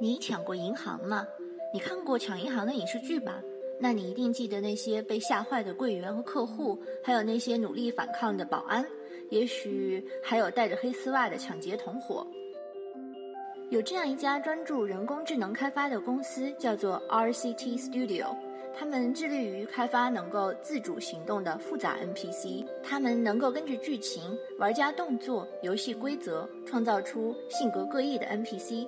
[0.00, 1.26] 你抢过银行吗？
[1.72, 3.42] 你看过抢银行的影视剧吧？
[3.80, 8.84] 那你一定记得那些被吓坏的柜员和客户，还有那些努力反抗的保安，
[9.30, 12.26] 也许还有戴着黑丝袜的抢劫同伙。
[13.70, 18.34] 有这样一家专注人工智能开发的公司，叫做 RCT Studio。
[18.80, 22.64] 他们致力于开发能够自主行动的复杂 NPC。
[22.82, 28.86] 他们能够根据剧情、玩家动作、游戏规则，创造出性格各异的 NPC。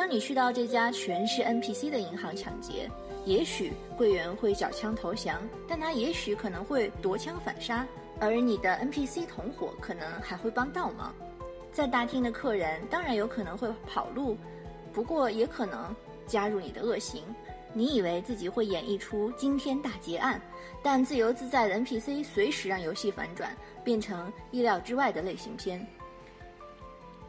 [0.00, 2.90] 当你去到这家全是 NPC 的银行抢劫，
[3.26, 7.86] 也许柜员会缴枪投降，但他也许可能会夺枪反杀，
[8.18, 11.14] 而你的 NPC 同伙可能还会帮倒忙。
[11.70, 14.38] 在大厅的客人当然有可能会跑路，
[14.90, 15.94] 不过也可能
[16.26, 17.22] 加入你的恶行。
[17.74, 20.40] 你以为自己会演绎出惊天大劫案，
[20.82, 23.54] 但自由自在的 NPC 随时让游戏反转，
[23.84, 25.86] 变成意料之外的类型片。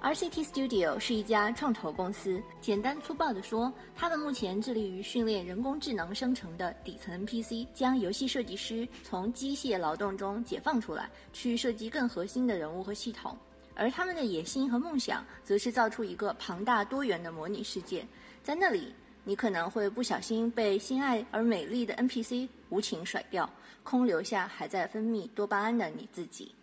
[0.01, 13.37] RCT Studio 是一家创投公司，简单粗暴地说，他们目前致力于训练人工智能生成的底层 NPC，将游戏设计师从机械劳动中解放出来，去设计更核心的人物和系统。
[13.75, 18.03] 而他们的野心和梦想，则是造出一个庞大多元的模拟世界，
[18.41, 18.91] 在那里，
[19.23, 23.47] 你可能会不小心被心爱而美丽的 NPC 无情甩掉，
[23.83, 26.55] 空留下还在分泌多巴胺的你自己。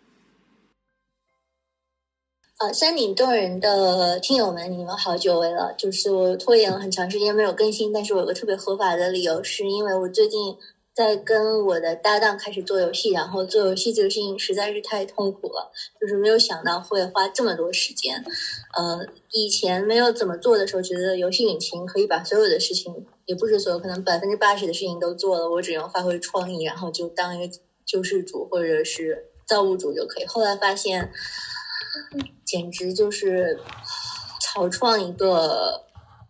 [2.59, 10.55] 呃，山顶洞人的听友们，你们好久违了，就是我拖延了很长时间没有更新，但是我有个特别合法的理由，是因为我最近。
[10.91, 18.21] 在跟我的搭档开始做游戏，然后做游戏这个事情实在是太痛苦了，就是没有想到会花这么多时间。
[18.75, 22.93] 呃，以前没有怎么做的时候，觉得游戏引擎可以把所有的事情，
[23.25, 30.25] 也不是所有，可能百分之八十的事情都做了，我只用发挥创意，然后就当一个救世主或者是造物主就可以。
[30.25, 31.09] 后来发现，
[32.45, 33.59] 简直就是
[34.41, 35.85] 草创一个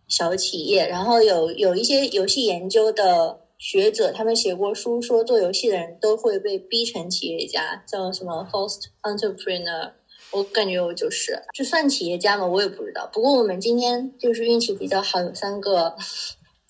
[0.08, 3.40] 小企业，然后有有一些游戏研究的。
[3.60, 9.92] 学者他们写过书，说做游戏的人都会被逼成企业家，叫什么 “first entrepreneur”。
[10.32, 13.06] 我感觉我就是，就算企业家嘛，我也不知道。
[13.12, 15.94] 不过我们今天就是运气比较好，有三个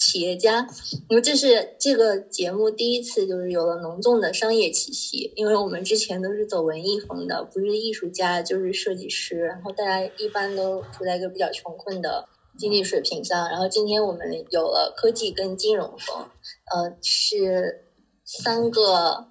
[0.00, 0.66] 企业家。
[1.08, 5.32] 因为这是这个节目第一次，就是有了浓重的商业气息。
[5.36, 12.28] 因为我们之前都是走文艺风的，不是艺术家就是设计师，然后大家一般都处在一个比较穷困的。
[12.58, 16.28] 经济水平上，然后今天我们有了科技跟金融风，
[16.70, 17.86] 呃，是
[18.22, 19.28] 三个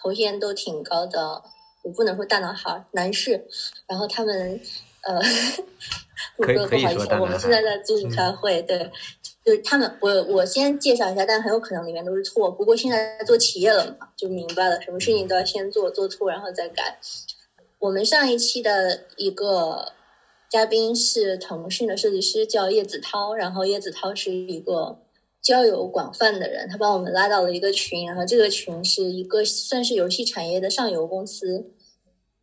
[0.00, 1.42] 头衔都挺高的，
[1.82, 3.48] 我不能说大男孩男士，
[3.88, 4.60] 然后他们
[5.02, 5.20] 呃，
[6.38, 8.92] 可以不好意思，我们现在在 Zoom 开会，对，
[9.44, 16.98] 就是他们，我我先介绍一下，但很有可能里面都是错，不过现在做企业了嘛，就明白了，什么事情都要先做，做错然后再改。
[17.78, 19.92] 我们上一期的一个。
[20.50, 23.34] 嘉宾是腾讯的设计师，叫叶子涛。
[23.34, 24.98] 然后叶子涛是一个
[25.42, 28.06] 交友广泛的人，他把我们拉到了一个群。
[28.06, 31.70] 然后这个群是一个算是游戏产业的上游公司，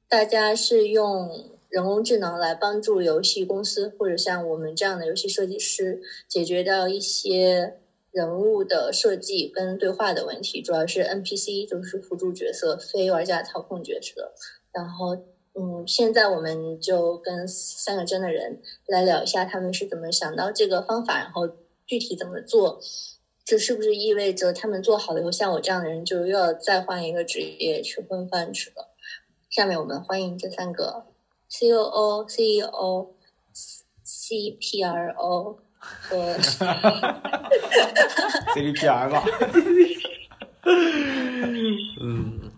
[0.07, 7.81] 大家是用人工智能来帮助游戏公司或者像我们这样的游戏设计师解决掉一些
[8.11, 14.31] 人物的设计跟对话的问题，主要是 NPC，就是辅助角色，非玩家操控角色。
[14.71, 15.17] 然后。
[15.57, 21.47] 嗯，现在我们就跟三个真的人来聊一下，他们是怎么想到这个方法，然后
[21.85, 22.81] 具体怎么做。
[23.45, 28.93] 这是不是意味着他们做好了以后，像我这样的人就又要再换一个职业去混饭吃了？
[29.49, 31.05] 下面我们欢迎这三个
[31.47, 33.15] C O O、C E O、
[34.03, 36.65] C P R O 和 C
[38.55, 39.23] D P R 吧。
[42.01, 42.51] 嗯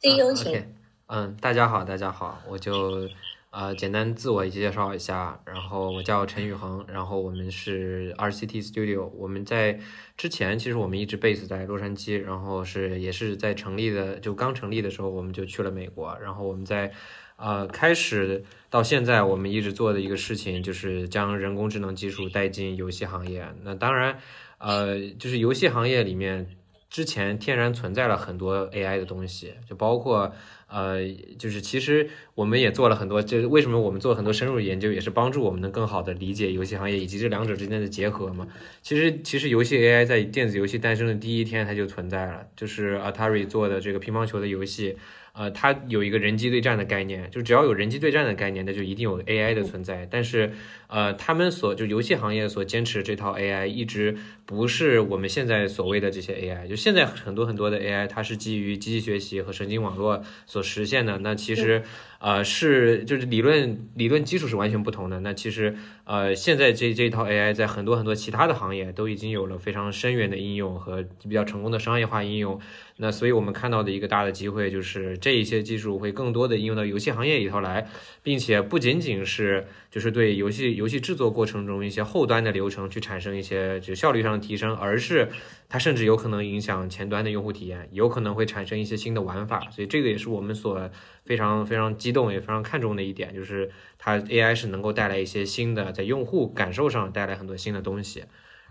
[0.00, 0.74] ，C E O 请。
[1.06, 3.08] 嗯，大家好，大家好，我就
[3.50, 9.78] 呃简单自我介绍一下，然后我叫陈宇恒，然后我们是 RCT Studio，我们在
[10.16, 16.90] 之前其实我们一直 base 在洛杉矶，然后是也是在成立的，就刚成立的时候我们就去了美国，然后我们在
[17.36, 24.18] 呃开始到现在我们一直做的一个事情就是将人工智能技术带进游戏行业，那当然
[24.58, 26.46] 呃就是游戏行业里面
[26.88, 30.32] 之前天然存在了很多 AI 的东西，就包括。
[30.66, 30.98] 呃，
[31.38, 38.48] 就是其实我们也做了很多，就是为什么我们做很多深入研究，也是帮助我们能更好的理解游戏行业以及这两者之间的结合嘛。
[38.82, 44.96] 其实，其实游戏 AI 在电子游戏诞生的第一天它就存在了，就是 Atari 做的这个乒乓球的游戏。
[45.34, 50.06] 呃，它有一个人机对战的概念，就只要有人机对战的概念，那就一定有 AI 的存在。
[50.08, 50.52] 但是，
[50.86, 54.16] 呃，他们所就游戏行业所坚持这套 AI，一直
[54.46, 56.66] 不是我们现在所谓的这些 AI。
[56.66, 61.18] 就现在很多很多的 AI，它是基于机器学习和神经网络所实现的。
[61.18, 61.82] 那其实。
[62.20, 65.20] 呃，是就是理论理论基础是完全不同的。
[65.20, 72.58] 那其实呃，现在这这一套 AI 在很多很多其他的行业都已经有了非常深远的应用和比较成功的商业化应用。
[72.96, 77.86] 那所以我们看到的一个大的机会就是这一些技术会更多的应用到游戏行业里头来，
[78.22, 85.28] 并且不仅仅是就是对游戏游戏制作过程中一些后端的流程去产生一些就效率上提升，而是
[85.68, 89.68] 它甚至有可能影响前端的用户体验，有可能会产生一些新的玩法。
[89.70, 90.90] 所以这个也是我们所
[91.24, 98.24] 非常非常激动也非常看重的一点，就是它 AI 是能够带来一些新的，在用户感受上带来很多新的东西。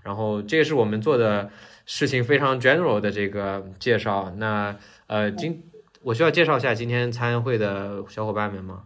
[0.03, 1.49] 然后这个是我们做的
[1.85, 4.33] 事情非常 general 的这个介绍。
[4.37, 4.77] 那
[5.07, 5.63] 呃，今
[6.01, 8.83] 我需要介绍一下今天参会的小伙伴们吗？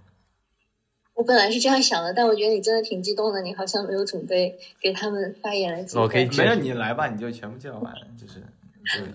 [1.17, 6.03] 我本来是这样想的，但我觉得你真的挺激动的，你好像没有准备给他们发言的机会。
[6.03, 8.43] 我可以没有你来吧，你就全部介绍完，就是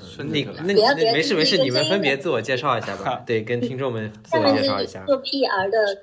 [0.00, 0.64] 顺那着来。
[0.64, 3.22] 那那不要不要没事没事，你们分别自我介绍一下吧。
[3.25, 5.04] 对，跟听众们自我介绍一下。
[5.06, 6.02] 做 PR 的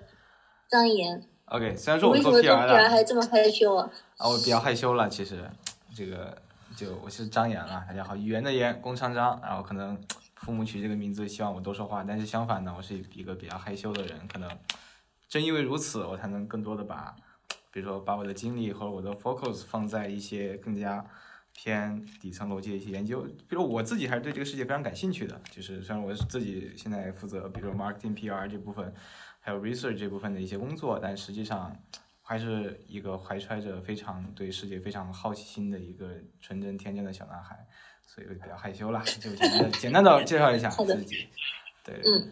[0.69, 3.91] 张岩，OK，虽然说我做 PR 了还这么害羞啊？
[4.15, 5.43] 啊，我比较害羞了，其实
[5.93, 6.33] 这个
[6.77, 9.99] 就我是张岩啊，大家好，语言的言，工商张，然后可能
[10.35, 14.49] 父母取这个名字希望我多说话，但是相反呢，我是一个比较害羞的人，可能
[15.29, 17.15] 正因为如此，我才能更多的把，
[17.71, 21.05] 比如说把我的精力和我的 focus 放在一些更加
[21.53, 28.93] 偏底层逻辑的一些研究，比如我自己还是对这个世界非常感兴趣的，就是虽然我是自己现在负责，比如说 marketing PR 这部分，
[29.39, 31.73] 还有 research 这部分的一些工作，但实际上。
[32.21, 37.65] 还是一个怀揣着非常对世界非常好奇心的一个纯真天真的小男孩，
[38.05, 41.27] 所以我比较害羞啦，就简单的简单的介绍一下自己。
[41.83, 42.31] 对，嗯，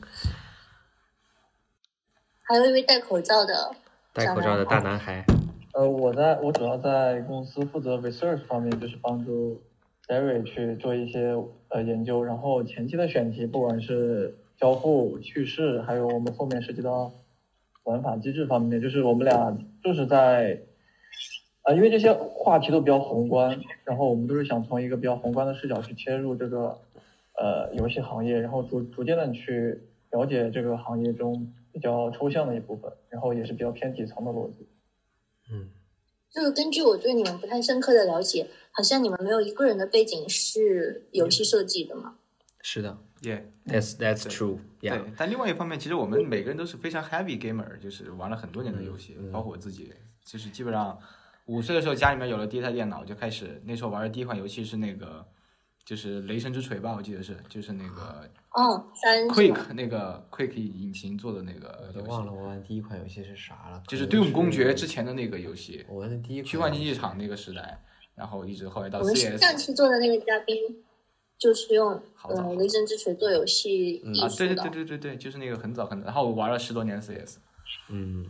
[2.50, 3.54] 还有一位戴口罩的，
[4.14, 5.26] 戴口罩的大男孩，
[5.74, 9.62] 呃，我在我主要在公司负责 research 方面，就是帮助
[10.08, 11.36] Barry 去做一些
[11.68, 17.12] 呃研究，然后前期的选题，不管是交互、叙事，还有我们后面涉及到
[17.84, 20.62] 玩法机制方面，就是我们俩就是在，
[21.64, 26.78] 呃，因为这些话题都比较宏观，然后我们都是想从一个比较宏观的视角去切入这个
[27.38, 34.68] 呃游戏行业，然后逐逐渐的去了解这个行业中比较抽象的一部分，然后也是比较偏底层的逻辑。
[35.52, 35.70] 嗯，
[36.32, 42.16] 就是根据我对你们不太深刻的了解，好像你们没有一个人的背景是游戏设计的嘛？
[42.64, 45.06] 是的，Yeah，that's that's true，对 yeah，。
[45.16, 49.94] 但另外一方面，其实我们每个人都是非常 heavy gamer，就是玩了很多年的游戏，包括我自己，
[50.26, 50.98] 就是基本上
[51.46, 55.24] 五岁的时候家里面有了第一台电脑，就开始那时候玩的第一款游戏是那个
[55.88, 67.82] 就是雷神之锤吧，我记得是，就是那个哦，三 Quick 那个 Quick 引擎做的那个游戏我都忘了，我玩第一款游戏是啥了，就是《对 o 公爵》之前的那个游戏，我玩的第一款虚幻竞技场那个时代，
[68.16, 70.58] 然后一直后来到我们 CS 上期做的那个嘉宾，
[71.40, 71.94] 就是用
[72.58, 74.56] 雷神之锤做游戏艺啊，对对。
[74.56, 77.38] 对对对对，就是那个很早很早，然后我玩了十多年 CS，
[77.90, 78.26] 嗯，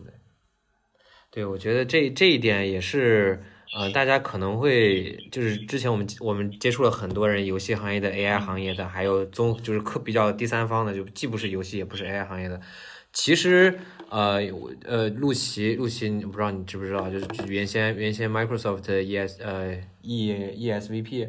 [1.32, 3.44] 对，我觉得这这一点也是，
[3.76, 12.60] 呃，大家可能会就是之前我们我们接触了很多人，游戏行业的、AI 行业的，还有综就是科比较第三方的，就既不是游戏也不是 AI 行业的。
[13.14, 13.78] 其实，
[14.10, 21.28] 呃，我呃，陆琪，陆琪，不知道你知不知道，就是原先原先 Microsoft ES 呃 E ESVP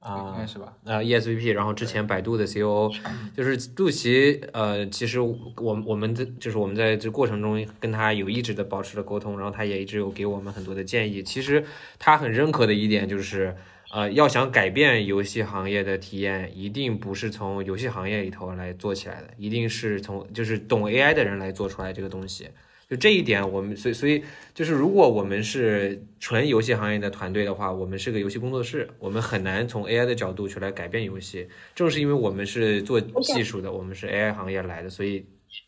[0.00, 0.74] 啊，应该是吧？
[0.84, 2.90] 呃 ESVP，然后之前百度的 COO，
[3.36, 5.36] 就是杜琪，呃，其实我
[5.84, 11.22] 我们的就是我们在这过程中跟他有一直的保持了沟通，然后他也一直有给我们很多的建议。
[11.22, 11.62] 其实
[11.98, 13.54] 他很认可的一点就是，
[13.92, 22.48] 呃，要想改变游戏行业的体验，一定不是从游戏行业里头来做起来的，一定是从就是懂 AI 的人来做出来这个东西。
[22.90, 31.48] 就这一点，我们所以所以就是，如果我们是纯游戏行业的团队的话，我们是个游戏工作室，我们很难从 AI 的角度去来改变游戏。
[31.72, 35.24] 正是因为我们是做技术的，我们是 AI 行业来的，所以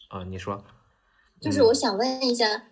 [0.08, 0.64] 啊，你说，
[1.40, 2.64] 就是我想问一下，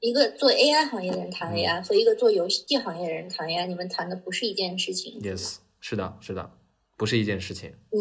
[0.00, 5.20] 一个做 AI 行业的人谈 AI 和一个做游戏行业的人谈 AI，你们谈的不是一件事情。
[5.20, 6.50] Yes，是的，是的，
[6.96, 7.74] 不是一件事情。
[7.92, 7.98] 你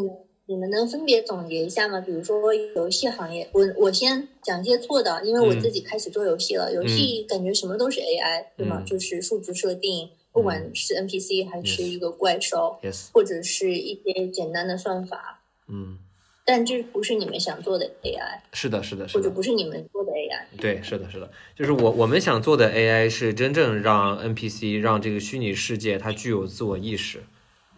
[0.50, 2.02] 你们能分别总结一下吗？
[2.02, 8.78] 比如说游戏行业，我我先讲一些错的，因为我自己开始做游戏了，游戏感觉什么都是 AI，、对吗？
[8.80, 16.00] 嗯就是数值设定，不管是 NPC 还是一个怪兽 Yes，或者是一些简单的算法，嗯，
[16.44, 19.30] 但这不是你们想做的 AI，是的，是的，是的或者。
[19.30, 20.60] 不是你们做的 AI。
[20.60, 27.22] 对，是的，是的，就是我我们想做的 AI 是真正让 NPC 让这个虚拟世界它具有自我意识。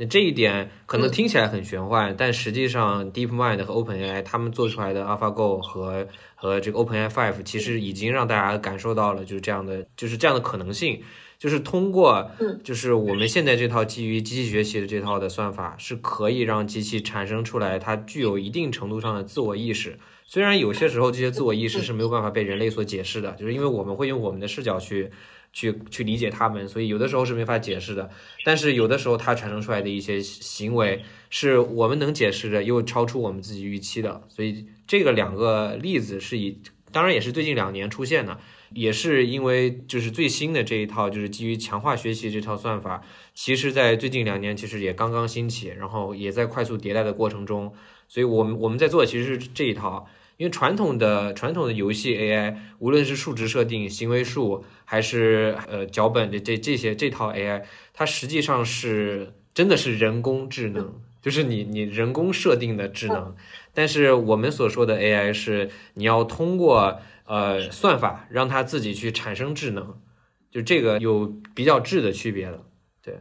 [0.02, 11.04] 那这一点可能听起来很玄幻，但实际上 DeepMind 和 OpenAI 他们做出来的 AlphaGo 和和这个 OpenAI Five 其实已经让大家感受到了就是这样的就是这样的可能性。
[11.38, 19.98] 就是通过嗯，就是我们现在这套基于机器学习的这套的算法，是可以让机器产生出来它具有一定程度上的自我意识。
[20.28, 25.10] 虽然有些时候这些自我意识是没有办法被人类所解释的，就是因为我们会用我们的视角去
[25.54, 28.10] 去去理解他们，所以有的时候是没法解释的。
[28.46, 34.24] 但是有的时候它产生出来的一些行为是我们能解释的，又超出我们自己预期的。
[34.30, 38.40] 所以这个两个例子是以，当然也是最近两年出现的，
[38.74, 43.04] 也是因为就是最新的这一套就是基于强化学习这套算法，
[43.34, 47.74] 其实在最近两年其实也刚刚兴起，然后也在快速迭代的过程中。
[48.08, 50.08] 所以我们我们在做其实是这一套。
[50.42, 63.36] 因为传统的传统的游戏 AI，无论是数值设定、行为树，还是呃脚本的这这些这套 AI，它实际上是真的是人工智能，就是你你人工设定的智能。
[63.72, 70.02] 但是我们所说的 AI 是你要通过呃算法让它自己去产生智能，
[70.50, 72.64] 就这个有比较质的区别了。
[73.04, 73.20] 对。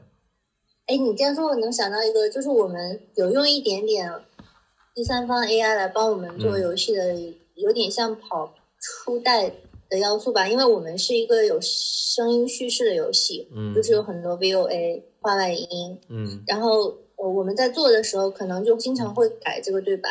[0.87, 4.11] 哎，你这样说，我能想到一个，就是我们有用一点点
[4.95, 7.15] 第三方 AI 来帮我们做游戏的，
[7.55, 9.51] 有点像跑初代
[9.89, 16.43] 的要素吧，因为我们是一个有声音叙事的游戏，嗯就是有很多 VOA 画外音，嗯。
[16.47, 20.09] 然后呃我们在做的时候，可能就经常会改这个对白，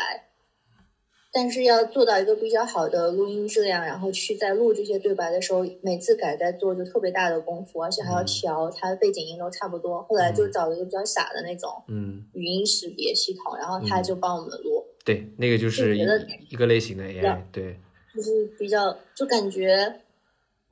[1.32, 10.02] 但是要做到一个比较好的录音质量，然后去在录这些对白的时候，每次改在做就特别大的功夫，而且还要嗯调它的背景音都差不多。
[10.02, 16.20] 后来就找了一个比较傻的那种嗯，语音识别系统，然后它嗯就帮我们录，对，那个就是一个
[16.50, 17.76] 一个类型的 AI，对，
[18.14, 20.00] 就是比较就感觉。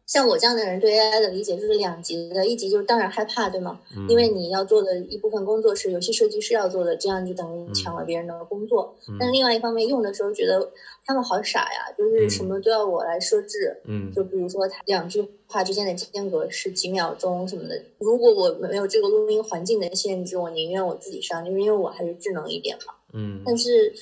[0.09, 3.79] 像我这样的人对 AI 的理解就是两极的，一级就是当然害怕，对吗？
[3.95, 8.97] 嗯因为你要做的一部分工作是游戏设计师要做的，这样就等于抢了别人的工作。
[9.07, 10.73] 嗯但另外一方面，用的时候觉得
[11.05, 13.79] 他们好傻呀，就是什么都要我来设置。
[13.85, 17.79] 嗯就比如说，他两句话之间的间隔是几秒钟什么的。
[17.99, 22.95] 如果我没有这个录音环境的限制，我宁愿我自己上，就是因为我还是智能一点嘛。
[23.13, 23.93] 嗯但是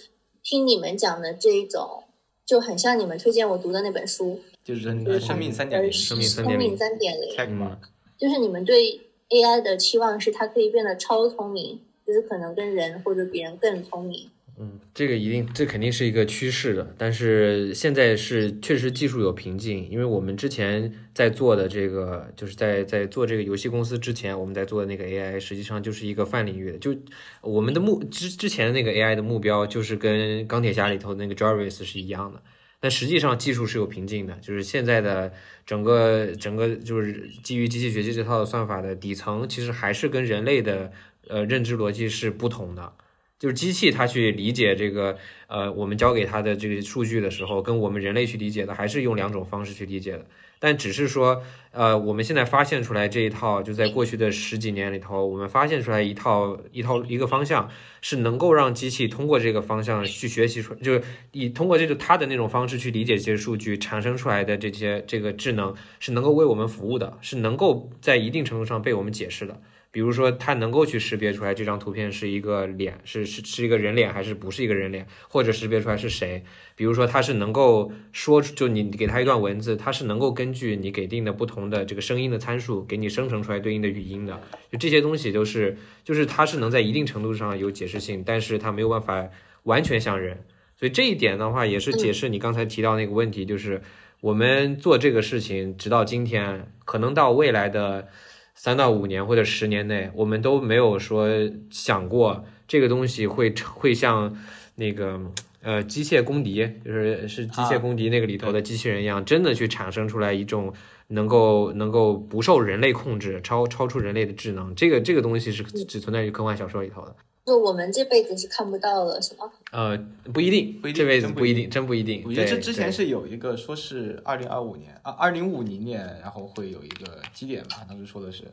[0.45, 2.05] 听你们讲的这一种，
[2.45, 7.37] 就很像你们推荐我读的那本书，就是人就是生命三点零，生命3.0生命三点零。
[7.37, 7.79] Tech 嘛，
[8.19, 14.29] 就是你们对 AI 的期望是它可以变得超聪明，就是可能跟人或者比人更聪明。
[14.59, 26.97] 嗯，这个一定，这肯定是一个趋势的，但是现在是确实技术有瓶颈，因为我们之前在做的这个，就是在在做这个游戏公司之前，我们在做的那个 AI，实际上就是一个泛领域的，就
[27.43, 32.41] 我们的目之之前的那个 AI 的目标就是跟钢铁侠里头那个 Jarvis 是一样的，
[32.81, 35.33] 但实际上技术是有瓶颈的，就是现在的
[35.65, 40.93] 整个整个就是基于机器学习这套算法的底层，其实还是跟人类的
[41.29, 42.93] 呃认知逻辑是不同的。
[43.39, 50.27] 就是机器它去理解这个呃我们教给它的这个数据的时候，跟我们人类去理解的还是用两种方式去理解的。
[50.59, 57.69] 但只是说，呃，我们现在发现出来这一套，就在过去的十几年里头，我们发现出来一套一套一个方向，
[58.01, 69.61] 是能够让机器通过这个方向去学习出，就是以通过这个它的那种方式去理解这些数据，产生出来的这些这个智能是能够为我们服务的，是能够在一定程度上被我们解释的。
[69.97, 76.45] 比如说，它能够去识别出来这张图片是一个脸，是是是一个人脸还是不是一个人脸，或者识别出来是谁。
[76.75, 84.39] 比如说，它是能够说出，就你给它一段文字，它是能够根据你给定的不同的这个声音的参数，给你生成出来对应的语音的。
[84.71, 89.27] 就这些东西都是，就是它是能在一定程度上有解释性，但是它没有办法
[89.63, 90.45] 完全像人。
[90.79, 93.81] 所以这一点的话，也是解释你刚才提到那个问题，就是
[94.21, 98.09] 我们做这个事情，直到今天，可能到未来的。
[98.57, 101.29] 三到五年或者十年内，我们都没有说
[101.71, 104.37] 想过这个东西会会像
[104.75, 105.21] 那个
[105.63, 110.73] 呃机械公敌，就是是机械公敌那个里头的机器人一样，真的去产生出来一种
[111.09, 114.75] 能够能够不受人类控制、超超出人类的智能。
[114.75, 117.15] 这个这个东西是只存在于科幻小说里头的。
[117.47, 119.49] 就我们这辈子是看不到了，是吗？
[119.71, 119.97] 呃，
[120.35, 122.25] 不一定，不一定这辈子不一定真不一定。
[122.27, 128.51] 我觉得这之前是有一个说是二零二五年啊，二零五零年，然后会有一个基点吧，当时说的是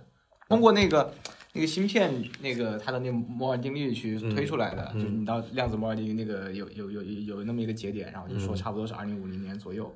[0.47, 1.11] 通过那个
[1.53, 9.91] 那个芯片那个它的那个摩尔定律去推出来的，嗯就是你到量子摩尔定律那个有有有有有那么一个节点，然后就说嗯差不多是二零五零年左右。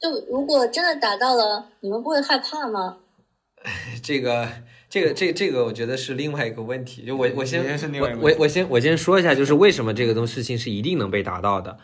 [0.00, 2.96] 就如果真的达到了，你们不会害怕吗？
[4.02, 4.48] 这个
[4.90, 7.02] 这个这这个，我觉得是另外一个问题。
[7.06, 7.64] 就我我先
[8.00, 11.78] 我我我先我先说一下，就是为什么这个东事情是一定能被达到的。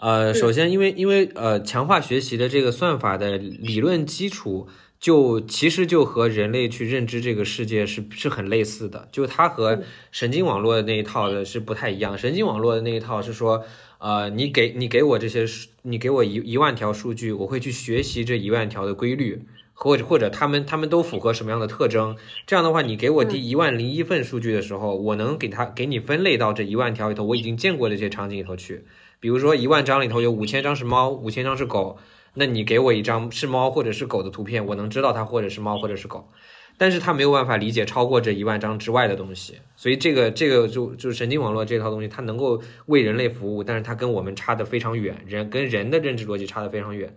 [0.00, 4.68] 呃，首先因为因为呃强化学习的这个算法的理论基础。
[5.02, 12.16] 就其实就和人类去认知这个世界是是很类似的，就它和神经网络的那一套的是不太一样。
[12.16, 13.64] 神经网络的那一套是说，
[13.98, 15.44] 呃，你给你给我这些，
[15.82, 19.42] 你给我一一万条数据，我会去学习这一万条的规律，
[19.72, 22.16] 或者或者他们他们都符合什么样的特征？
[22.46, 28.84] 这样的话，你给我第一万零一份数据的时候，我能给他给你分类到这一万条里头我已经见过的这些场景里头去。
[29.18, 31.98] 比如说一万张里头有五千张是猫，五千张是狗，
[32.34, 36.28] 那你给我一张是猫或者是狗的图片，我能知道它或者是猫或者是狗。
[36.78, 47.14] 但是它没有办法理解超过这一万张之外的东西，所以这个这个就就是神经网络这套东西，它能够为人类服务，但是它跟我们差得非常远，人跟人的认知逻辑差得非常远。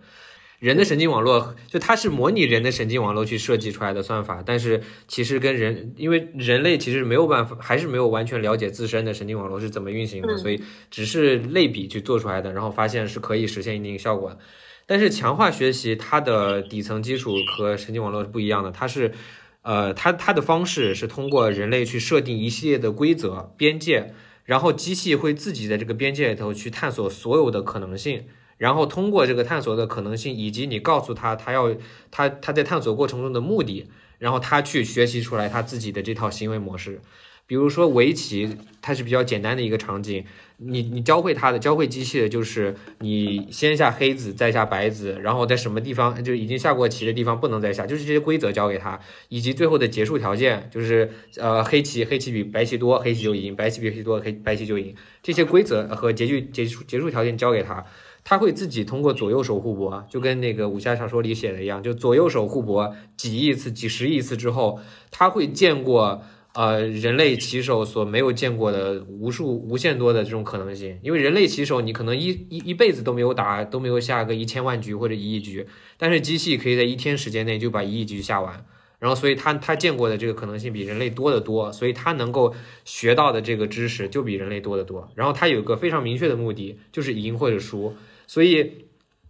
[0.58, 14.38] 人的神经网络就它是模拟人的神经网络去设计出来的算法，但是其实跟人，因为人类其实没有办法，还是没有完全了解自身的神经网络是怎么运行的，所以只是类比去做出来的，然后发现是可以实现一定效果的。
[14.86, 19.12] 但是强化学习它的底层基础和神经网络是不一样的，它是，
[19.60, 28.24] 呃，它它的方式是通过人类去设定一系列的规则边界，然后机器会自己在这个边界里头去探索所有的可能性。
[28.58, 31.74] 然后通过这个探索的可能性，以及你告诉他他要
[32.10, 33.86] 他他在探索过程中的目的，
[34.18, 37.00] 然后他去学习出来他自己的这套行为模式。
[37.48, 40.24] 比如说围棋，它是比较简单的一个场景，
[40.56, 48.98] 你你教会他的教会机器的就是你先下黑子再下白子，然后在什么地方就已经下过棋的地方不能再下，就是这些规则教给他，
[49.28, 57.86] 以及最后的结束条件就是呃黑棋黑棋比白棋多黑棋就赢，白棋比黑棋多黑白棋就赢，这些规则和结局结束结束条件教给他。
[58.28, 64.80] 他会自己通过左右手互搏，就跟那个武侠小说里写的一样，就左右手互搏几亿次、几十亿次之后，
[65.12, 66.20] 他会见过
[66.52, 70.98] 呃人类棋手所没有见过的无数、无限多的这种可能性。
[71.04, 75.64] 因为人类棋手你可能一一一辈子都没有打，都没有下个一千万局或者一亿局，
[75.96, 78.66] 但是机器可以在一天时间内就把一亿局下完。
[78.98, 82.52] 然后，所以他他见过的这个可能性比人类多得多，所以他能够
[82.84, 85.08] 学到的这个知识就比人类多得多。
[85.14, 87.94] 然后他有个非常明确的目的，就是赢或者输。
[88.26, 88.86] 所以，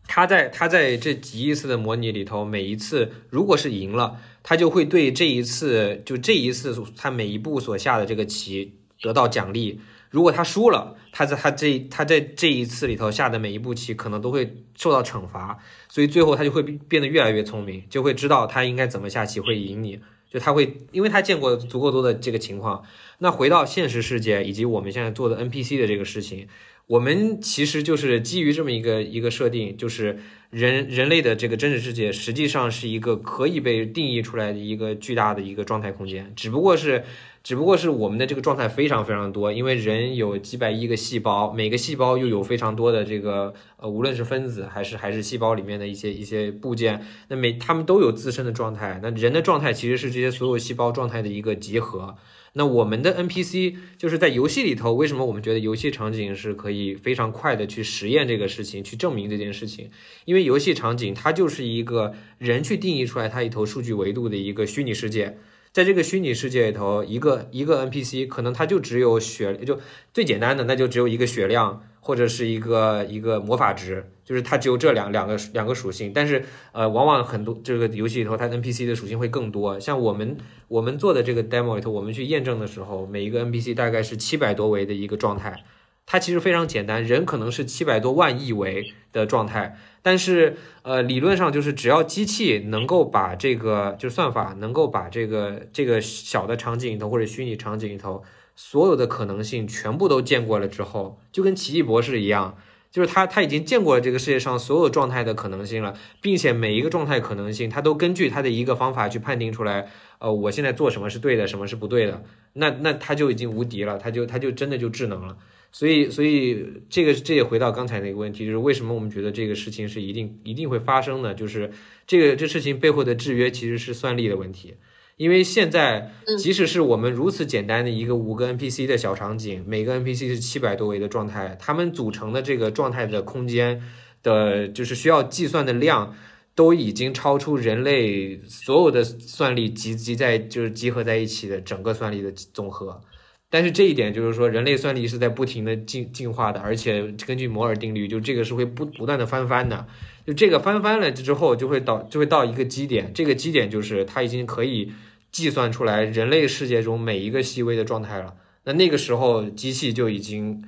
[0.08, 9.78] 他在他在这几亿次的模拟里头，每一次如果是赢了，他就会对这一次就这一次他每一步所下的这个棋得到奖励；
[10.10, 15.58] 如果他输了，他在他这他在这一次里头下的每一步棋可能都会受到惩罚。
[15.88, 19.98] 所以最后他就会变得越来越聪明，就会知道他应该怎么下棋会赢你。
[20.30, 22.82] 就他会，因为他见过足够多的这个情况。
[23.18, 26.48] 那回到现实世界以及我们现在做的 NPC 的这个事情。
[26.86, 30.20] 我们其实就是基于这么一个一个设定，就是
[30.50, 37.02] 人人类的这个真实世界实际上是一个可以被定义出来的一个巨大的一个状态空间，只不过是
[37.42, 52.16] 只不过是我们的这个状态非常非常多，因为人有几百亿个细胞，每个细胞又有非常多的这个呃，无论是分子还是还是细胞里面的一些一些部件，那每他们都有自身的状态，那人的状态其实是这些所有细胞状态的一个集合。
[52.58, 59.90] 那我们的 NPC 就是在游戏里头，为什么我们觉得游戏场景是可以非常快的去实验这个事情，去证明这件事情？
[60.24, 65.36] 因为游戏场景它就是一个人去定义出来它一头数据维度的一个虚拟世界，
[65.70, 69.78] 在这个虚拟世界里头，一个一个 NPC 可能它就只有血，就
[70.14, 71.82] 最简单的那就只有一个血量。
[72.06, 79.80] 或者是一个一个魔法值，就是它只有这两两个两个属性，但是呃，往往很多这个游戏里头，它 NPC 的属性会更多。
[79.80, 80.36] 像我们
[80.68, 85.64] 我们做的这个 demo 里头，我们去验证的时候，每一个 NPC 大概是七百多维的一个状态，
[86.06, 98.22] 它其实非常简单，人可能是七百多万亿维的状态，但是呃，理论上就是只要机器能够把这个就是算法能够把这个这个小的场景里头或者虚拟场景里头。
[98.56, 102.56] 所有的可能性全部都见过了之后，就跟奇异博士一样，
[102.90, 109.88] 就是他他已经见过了这个世界上所有状态的可能性了，并且每一个状态可能性，他都根据他的一个方法去判定出来，
[110.18, 115.36] 呃，我现在做什么是对的，什么是不对的，那那他就已经无敌了，他就他就真的就智能了。
[115.72, 121.70] 所以所以这个这也回到刚才那个问题，就是为什么我们觉得这个事情是一定一定会发生的，就是
[122.06, 124.76] 这个这事情背后的制约其实是算力的问题。
[125.16, 133.82] 因为现在，即使是我们如此简单的一个五个 NPC 的小场景，每个 NPC 是七百多维的状态，它们组成的这个状态的空间
[134.22, 136.14] 的，就是需要计算的量，
[136.54, 143.00] 都已经超出人类所有的算力集集在就是集合在一起的整个算力的总和。
[143.48, 149.86] 但是这一点就是说，人类算力是在不停的进进化的，而且根据摩尔定律，就这个是会不不断的翻番的。
[150.26, 154.92] 就这个翻番了之后，就会到就会到一个基点，这个基点就是它已经可以。
[155.30, 158.34] 计算出来人类世界中每一个细微的状态了，
[158.64, 160.64] 那那个时候机器就已经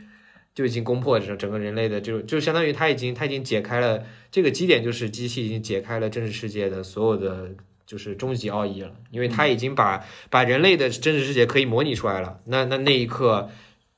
[0.55, 7.51] 就已经攻破整整个人类的，就就相当于它已经它已经解开了这个基点，就是机器已经解开了真实世界的所有的
[7.87, 12.41] 就是终极奥义了，因为它已经把把人类的真实世界可以模拟出来了。
[12.45, 13.49] 那那那一刻，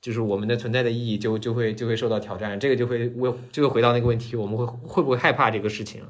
[0.00, 6.02] 就是我们的存在的意义就就会就会受到挑战，这个就会为就会回到那个问题，我们会会不会害怕这个事情？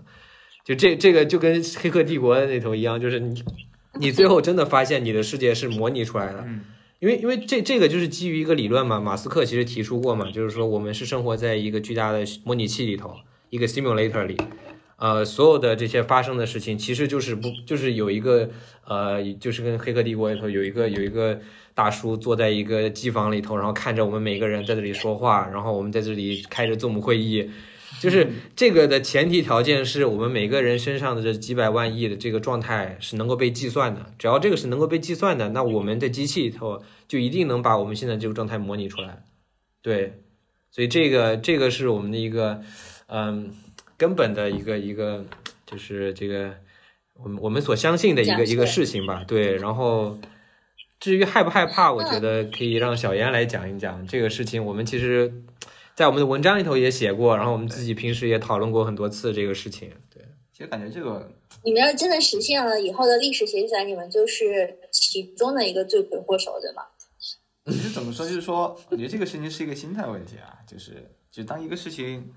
[0.63, 3.43] 就这这个就跟《黑客帝国》那头一样，就是你
[3.98, 6.44] 你最后真的发现你的世界是模拟出来的。
[6.46, 6.61] 嗯
[7.00, 13.16] 因为因为这这个就是基于一个理论嘛，马斯克其实提出过嘛，就是说我们是生活在一个巨大的模拟器里头，
[13.48, 14.37] 一个 simulator 里，
[14.96, 18.50] 呃，所有的这些发生的事情，其实就是不就是有一个
[18.85, 21.40] 呃，就是跟《黑客帝国》里头有一个有一个
[21.74, 27.50] 大叔坐在一个机房里头，然后看着我们每个人在这里说话，然后我们在这里开着 Zoom 会议，
[28.01, 39.23] 就是这个的前提条件是我们每个人身上的这几百万亿的这个状态是能够被计算的，只要这个是能够被计算的，那我们的机器里头就一定能把我们现在这个状态模拟出来。
[39.83, 40.15] 对，
[40.71, 42.63] 所以这个这个是我们的一个
[43.07, 43.53] 嗯
[43.99, 45.25] 根本的一个一个
[45.67, 46.55] 就是这个
[47.23, 49.23] 我们我们所相信的一个一个事情吧。
[49.29, 50.19] 对，然后。
[51.03, 54.63] 至于害不害怕，我觉得可以让小严来讲一讲这个事情。
[54.63, 55.33] 我们其实，
[56.01, 59.93] 在我们的文章里头也写过，然后我们自己平时也讨论过很多次这个事情。
[60.09, 61.31] 对，其实感觉这个
[61.63, 66.85] 你们要真的实现了以后的历史学起来，你们就是其中的一个罪魁祸首，对吗？
[67.67, 72.33] 其实怎么说，就是说，我觉得这个事情是一个心态问题啊，就是就当一个事情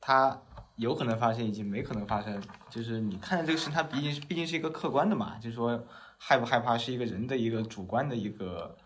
[0.00, 0.42] 它
[0.74, 5.80] 有可能发生，以及没可能发生，就是你看着这个事情，它毕竟是毕竟是一个客观的嘛，就是说
[6.18, 8.76] 害不害怕是一个人的一个主观的一个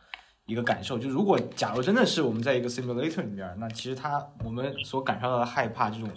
[0.47, 0.99] 一个感受。
[0.99, 6.09] 就如果假如真的是我们在一个 simulator 里面，那其实它我们所感受到的害怕这种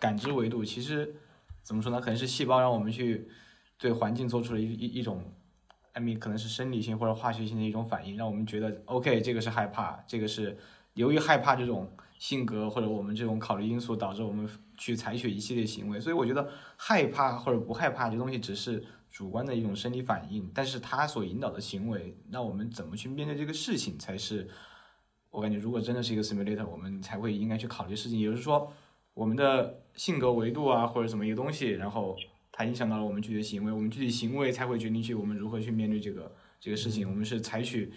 [0.00, 1.14] 感知维度，其实
[1.62, 2.00] 怎么说呢？
[2.00, 3.28] 可能是细胞让我们去
[3.78, 5.22] 对环境做出了一一一种。
[5.94, 10.56] I mean，可能是生理性或者化学性的一种反应，让我们觉得 OK，这个是害怕，这个是
[10.94, 16.00] 由于害怕这种性格或者我们这种考虑因素导致我们去采取一系列行为。
[16.00, 24.48] 所以我觉得害怕或者不害怕这东西只是主观的一种生理反应，但是它所引导的行为，那我们怎么去面对这个事情才是
[25.30, 28.18] 我感觉，如果真的是一个 simulator，我们才会应该去考虑事情。
[28.18, 28.72] 也就是说，
[29.14, 32.16] 我们的性格维度啊，或者怎么一个东西，然后。
[32.54, 37.08] 它影响到了我们具体的行为，我们具体行为才会决定去我们如何去面对这个这个事情。
[37.08, 37.90] 我们是采取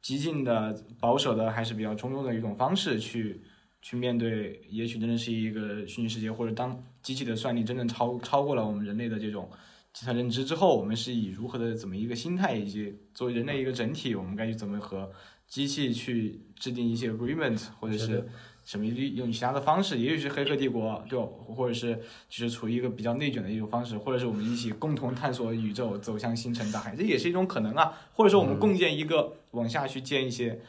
[0.00, 3.42] 激进的、保守的，还是比较中庸的一种方式去
[3.82, 4.62] 去面对？
[4.70, 9.50] 也许真的是一个虚拟世界，或者当机器的算力真正超超过了我们人类的这种
[9.98, 15.10] 计算认知之后，我们是以如何的怎么一个心态，以及作为人类一个整体，我们该去怎么和
[15.48, 18.24] 机器去制定一些 agreement，或者是。
[18.64, 21.24] 什么用其他的方式，也许是黑客帝国，对吧？
[21.24, 21.96] 或者是
[22.28, 27.94] 就是处于一个比较内卷的一种方式，或者是我们一起共同探索宇宙，走向星辰大海，这也是一种可能啊。
[28.12, 30.60] 或者说我们共建一个往下去建一些，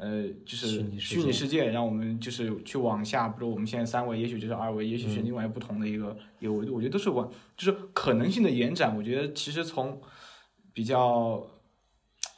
[0.00, 6.74] 呃，就是虚拟世界，让我们就是去往下，比如我们现在三维，也许就是二维，也许是另外不同的一个一个维度。
[6.74, 8.96] 我觉得都是往就是可能性的延展。
[8.96, 10.00] 我觉得其实从
[10.72, 11.46] 比较。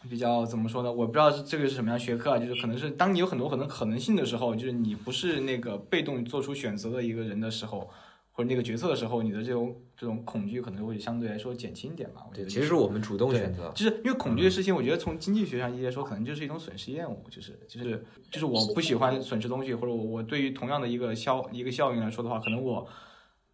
[0.09, 0.93] 比较怎么说呢？
[0.93, 7.91] 我不知道这个是什么样学科啊，就是可能是当你有很多很多可能性的时候，就是你不是那个被动做出选择的一个人的时候，
[8.39, 12.25] 或者那个决策的时候，你的这种这种恐惧可能会相对来说减轻一点吧。
[12.31, 22.87] 我觉得其实是我们主动选择，就是因为恐惧的事情，我觉得从经济学上一来说，可能就是一种损失厌恶，就是就是就是我不喜欢损失东西，或者我我对于同样的一个效一个效应来说的话，可能我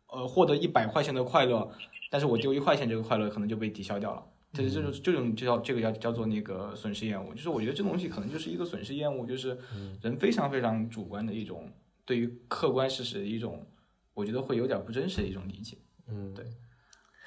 [0.09, 1.67] 呃获得一百块钱的快乐，
[2.11, 4.23] 但是我丢一块钱这个快乐可能就被抵消掉了。
[4.53, 9.57] 就是这种这种就叫这个叫叫做那个损失厌恶，就是我觉得这东西可能就是一个损失厌恶，就是
[10.03, 11.73] 人非常非常主观的一种
[12.05, 13.67] 对于客观事实的一种，
[14.15, 15.77] 我觉得会有点不真实的一种理解。
[16.09, 16.45] 嗯，对。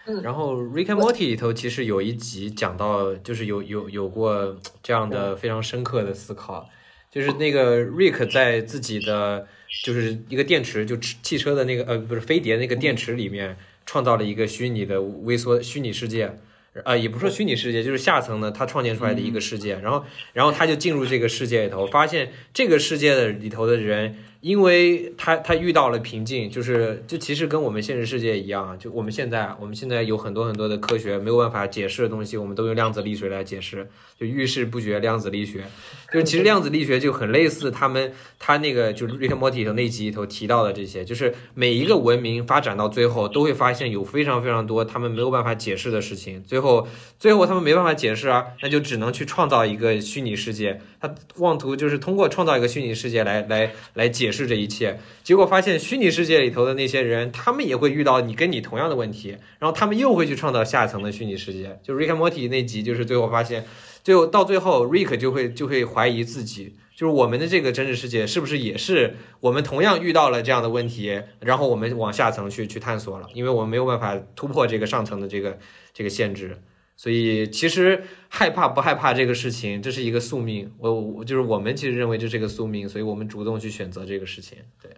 [0.07, 6.69] 嗯，然后《Rick and Morty》里头其实有一集讲到，就是有有有过这样的非常深刻的思考，
[7.11, 9.45] 就是那个 Rick 在自己的
[9.83, 16.39] 就是一个电池，就汽车的那个呃不是飞碟那个电池里面创造了一个虚拟的微缩虚拟世界。
[16.85, 24.15] 啊，也不说虚拟世界，就是下层的他创建出来的一个世界，然后，然后他就进入这个世界里头，发现这个世界的里头的人。
[24.47, 33.85] 因为他他遇到了瓶颈，就是就其实跟我们现实世界一样，就我们现在我们现在有很多很多的科学没有办法解释的东西，我们都用量子力学来解释，
[34.17, 35.65] 就遇事不决量子力学，
[36.13, 46.87] 就是其实量子力学就很类似他们他那个就是《Rick and Morty》的那集里头提到的这些，就是每一个文明发展到最后都会发现有非常非常多他们没有办法解释的事情，最后
[47.19, 54.31] 最后他们没办法解释啊，那就只能去创造一个虚拟世界，他妄图就是通过创造一个虚拟世界来来来解。
[54.31, 61.79] 释这一切，结果发现虚拟世界里头的那些人，他们也会遇到你跟你同样的问题，然后他们又会去创造下层的虚拟世界。
[61.81, 63.65] 就 Rick and Morty 那集，就是最后发现，
[64.07, 75.59] 最后到最后，Rick 就会就会怀疑自己，就是我们的这个真实世界是不是也是我们同样遇到了这样的问题，然后我们往下层去去探索了，因为我们没有办法突破这个上层的这个
[75.93, 76.63] 这个限制。
[76.95, 80.71] 所以其实害怕不害怕这个事情，这是一个宿命。
[80.77, 84.59] 我我就是我们其实认为这是一个宿命，所以我们主动去选择这个事情。
[84.81, 84.89] 对，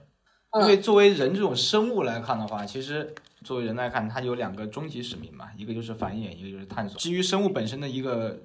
[0.61, 6.99] 因为作为人这种生物来看的话，其实作为人来看，它有两个终极使命嘛，一个就是繁衍，一个就是探索。
[6.99, 8.39] 基于生物本身的一个，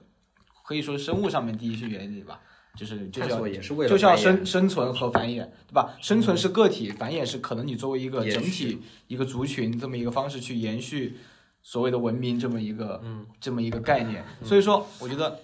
[0.65, 2.41] 可以说生物上面第一是原理吧，
[2.75, 5.95] 就是就是要也是为了就是要生生存和繁衍，对吧？
[6.01, 11.19] 生存是个体，繁衍是可能你作为一个整体一个族群这么一个方式去延续
[11.63, 14.25] 所谓的文明这么一个嗯这么一个概念。
[14.43, 15.39] 所以说，我觉得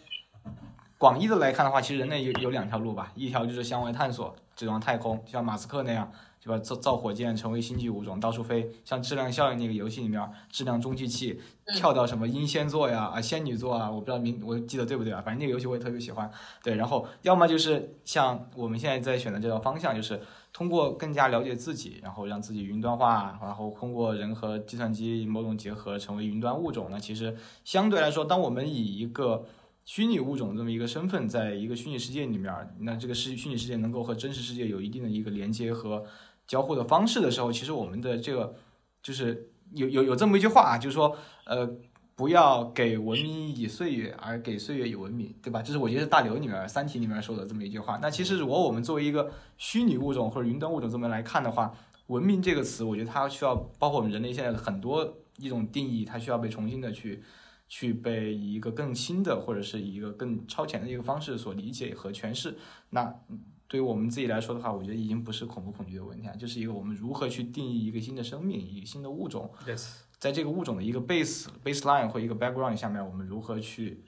[0.96, 6.10] 广义的来看的话，其实人类有有两条路吧，一条就是向外探索，走向太空，就像马斯克那样，
[6.42, 6.58] 对吧？
[6.58, 8.70] 造造火箭，成为星际物种，到处飞。
[8.84, 11.38] 像质量效应那个游戏里面，质量中继器
[11.74, 15.20] 跳到什么英仙座呀、啊仙女座啊，我不知道名我记得对不对啊？
[15.20, 16.30] 反正那个游戏我也特别喜欢。
[16.62, 20.18] 对，然后要么就是像我们现在在选的这条方向，就是
[20.52, 26.88] 通过更加了解自己，然后让自己云端化，然后通过人和计算机某种结合，成为云端物种。
[26.90, 29.44] 那其实相对来说，当我们以一个
[29.92, 36.04] 虚拟物种这么一个身份，在一个虚拟世界里面，那这个世虚拟世界能够和真实世界有一定的一个连接和
[36.46, 38.54] 交互的方式的时候，其实我们的这个
[39.02, 41.68] 就是有有有这么一句话啊，就是说，呃，
[42.14, 45.60] 不要给文明以岁月，而给岁月以文明，对吧？
[45.60, 47.98] 这是我觉得是大刘里面《三体》里面说的这么一句话。
[48.00, 51.74] 那其实如果我们作为一个虚拟物种或者云端物种这么来看的话，
[52.06, 57.24] 文明这个词，我觉得它需要包括我们人类现在的很多一种定义，它需要被重新的去
[57.70, 62.58] 去被以一个更新的或者是以一个更超前的一个方式所理解和诠释。
[62.90, 74.02] 那嗯对于我们自己来说的话，我觉得已经不是恐不恐惧的问题啊，就是一个我们如何去定义一个新的生命，一个新的物种，，yes，在这个物种的一个 base baseline 或一个 background 下面，我们如何去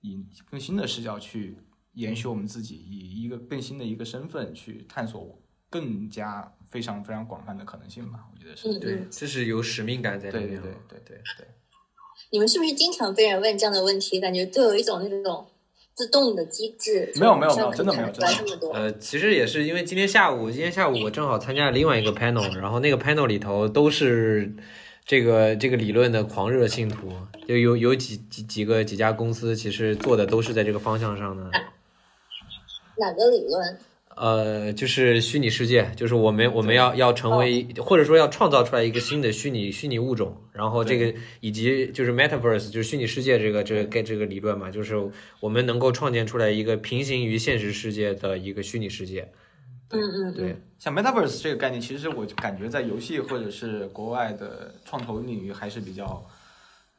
[0.00, 1.56] 以更新的视角去
[1.94, 8.28] 延续我们自己，以一个更新的一个身份去探索更加非常非常广泛的可能性吧？
[8.32, 8.68] 我觉得是。
[8.68, 10.68] 嗯对，这是有使命感在里对对面的。
[10.88, 11.48] 对对对对。
[12.30, 14.20] 你们是不是经常被人问这样的问题？
[14.20, 15.46] 感觉都有一种那种
[15.94, 17.12] 自动的机制。
[17.16, 18.24] 没有没有没有真的没有真
[18.60, 18.68] 的。
[18.72, 24.54] 呃，其实也是因为今天下午，今天下午我正好参加了另外一个 panel，然后那个 panel 里头都是
[25.04, 27.12] 这个这个理论的狂热信徒，
[27.48, 31.50] 就有有几几几个几家公司其实做的都是在这个方向上的。
[32.96, 33.78] 哪个理论？
[34.16, 44.94] 呃，就是虚拟世界，就是我们我们要要成为，或者说要创造出来一个新的虚拟虚拟物种，然后这个以及就是 metaverse，就是虚拟世界这个这个概这个理论嘛，就是
[45.40, 49.30] 我们能够创建出来一个平行于现实世界的一个虚拟世界。
[49.88, 50.50] 嗯嗯对。
[50.50, 56.22] 嗯，，像 metaverse 这个概念，其实我感觉在游戏或者是国外的创投领域还是比较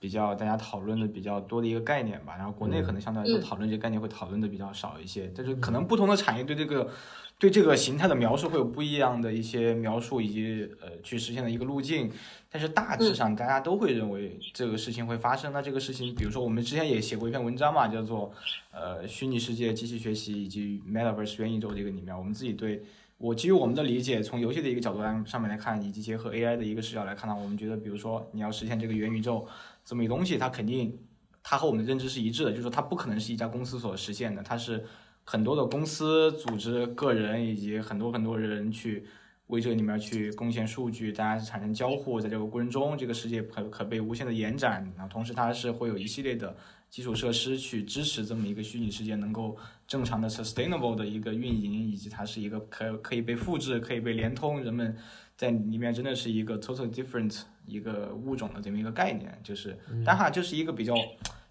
[0.02, 2.36] 比较大家讨论的比较多的一个概念吧。
[2.36, 6.90] 然后国内可能相对来说嗯讨论这个概念会讨论的比较少一些，但是可能不同的产业对这个
[7.38, 12.12] 对这个形态的描述会有不一样的一些描述以及呃去实现的一个路径。
[12.50, 15.54] 但是大致上大家都会认为这个事情会发生。
[15.54, 18.34] 那这个事情，比如说我们之前也写过一篇文章嘛，叫做
[18.72, 22.82] 呃虚拟世界、机器学习以及 metaverse 元宇宙这个里面，我们自己对。
[23.18, 29.46] 我基于我们的理解，从游戏的一个角度来上面来看，以及结合 AI 的一个视角来看呢，我们觉得，比如说你要实现这个元宇宙
[29.84, 30.98] 这么一东西，它肯定
[31.44, 34.84] 它和我们的认知是一致的，就是说它不可能是一家公司所实现的，它是
[35.24, 39.06] 很多的公司、组织、个人以及很多很多人去
[39.48, 46.56] 为这里面去贡献数据，大家产生交互，在这个过程中，这个世界可可被无限的延展，然后同时它是会有一系列的
[46.90, 54.96] 基础设施去支持这么一个虚拟世界能够正常的 sustainable 的一个运营，以及它是一个可可以被复制、可以被连通，人们
[55.42, 59.76] 在里面真的是一个 total different 一个物种的这么一个概念，就是，
[60.06, 60.94] 但它就是一个比较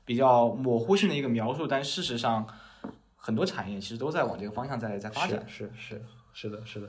[0.04, 2.46] 比较模糊性的一个描述，但事实上
[3.16, 5.44] 很多产业其实都在往这个方向在在发展。
[5.48, 6.00] 是是
[6.32, 6.86] 是的，是的。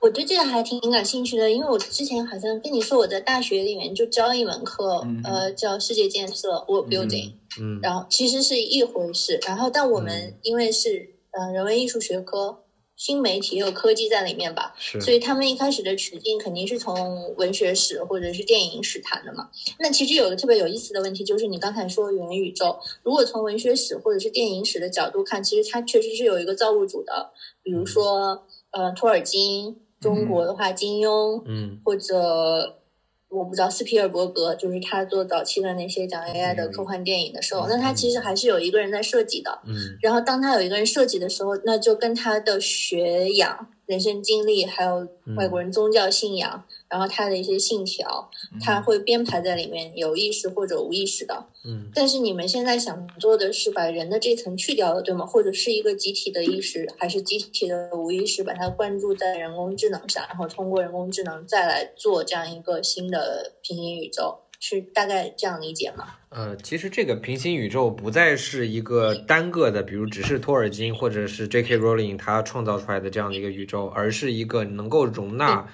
[0.00, 9.40] 我对这个还挺感兴趣的，因为我之前好像跟你说，我在大学里面就教一门课，嗯呃，叫世界建设 （World Building），、嗯然后其实是一回事。
[9.44, 12.61] 然后，但我们嗯因为是呃人文艺术学科，
[13.02, 19.48] 新媒体也有科技在里面吧，所以他们一开始的取径肯定是从文学史或者是电影史谈的嘛。
[19.80, 27.32] 那其实有个特别有意思的问题，就是你刚才说元宇宙，如果从文学史或者是电影史的角度看，其实它确实是有一个造物主的，
[27.64, 31.80] 比如说呃托尔金，中国的话金庸，嗯。
[31.84, 32.78] 或者
[33.32, 39.60] 我不知道斯皮尔伯格，就是他做早期的那些讲 AI 的科幻电影的时候，那他其实还是有一个人在设计的。
[39.66, 51.46] 嗯然后当他有一个人设计的时候，那就跟他的学养、人生经历，还有外国人宗教信仰，然后他的一些信条，他会编排在里面，有意识或者无意识的。
[51.64, 55.24] 嗯但是你们现在想做的是把人的这层去掉了，对吗？
[55.24, 66.16] 或者是一个集体的意识，还是集体的无意识，把它灌注在人工智能上，然后通过人工智能再来做这样一个新的平行宇宙，是大概这样理解吗？
[66.28, 71.78] 呃，其实这个平行宇宙不再是一个单个的，比如只是托尔金或者是 J.K.
[71.78, 75.66] Rowling 他创造出来的这样的一个宇宙，而是一个能够容纳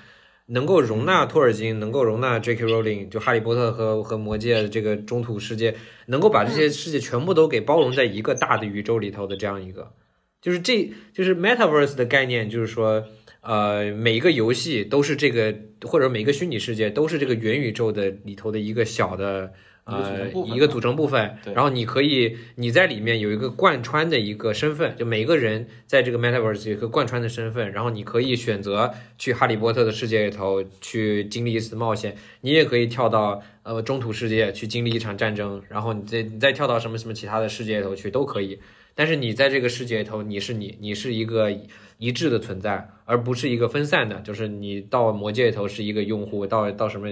[0.50, 2.64] 能够容纳托尔金，能够容纳 J.K.
[2.64, 5.74] Rowling，就哈利波特和和魔戒的这个中土世界，
[6.06, 9.92] 能够把这些世界全部都给包容在一个大的宇宙里头的这样一个，
[10.40, 13.04] 就是这就是 Metaverse 的概念，就是说，
[13.42, 19.52] 呃，每一个游戏都是这个，或者每一个虚拟世界都是这个元宇宙的里头的一个小的。
[19.88, 38.58] 呃，一个组成部分，然后你可以你在里面有一个贯穿的一个身份，就每个人在这个 metaverse 有一个贯穿的身份，然后你可以选择去哈利波特的世界里头去经历一次冒险，你也可以跳到呃中土世界去经历一场战争，然后你再你再跳到什么什么其他的世界里头去都可以，
[38.94, 41.50] 但是你在这个世界里头你是你，你是一个
[41.96, 47.08] 一致的存在，而不是一个分散的，就是你到魔界里头是一个用户，到到什么。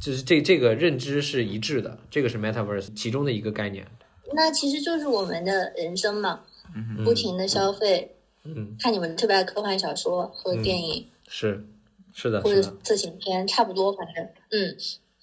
[0.00, 3.86] 就是这这个认知是一致的，这个是 metaverse 其中的一个概念。
[4.34, 6.40] 那其实就是我们的人生嘛，
[7.04, 8.12] 不停的消费。
[8.44, 11.66] 嗯，看你们特别爱科幻小说和电影，是
[12.12, 14.76] 是的，或者色情片，差不多，反正嗯。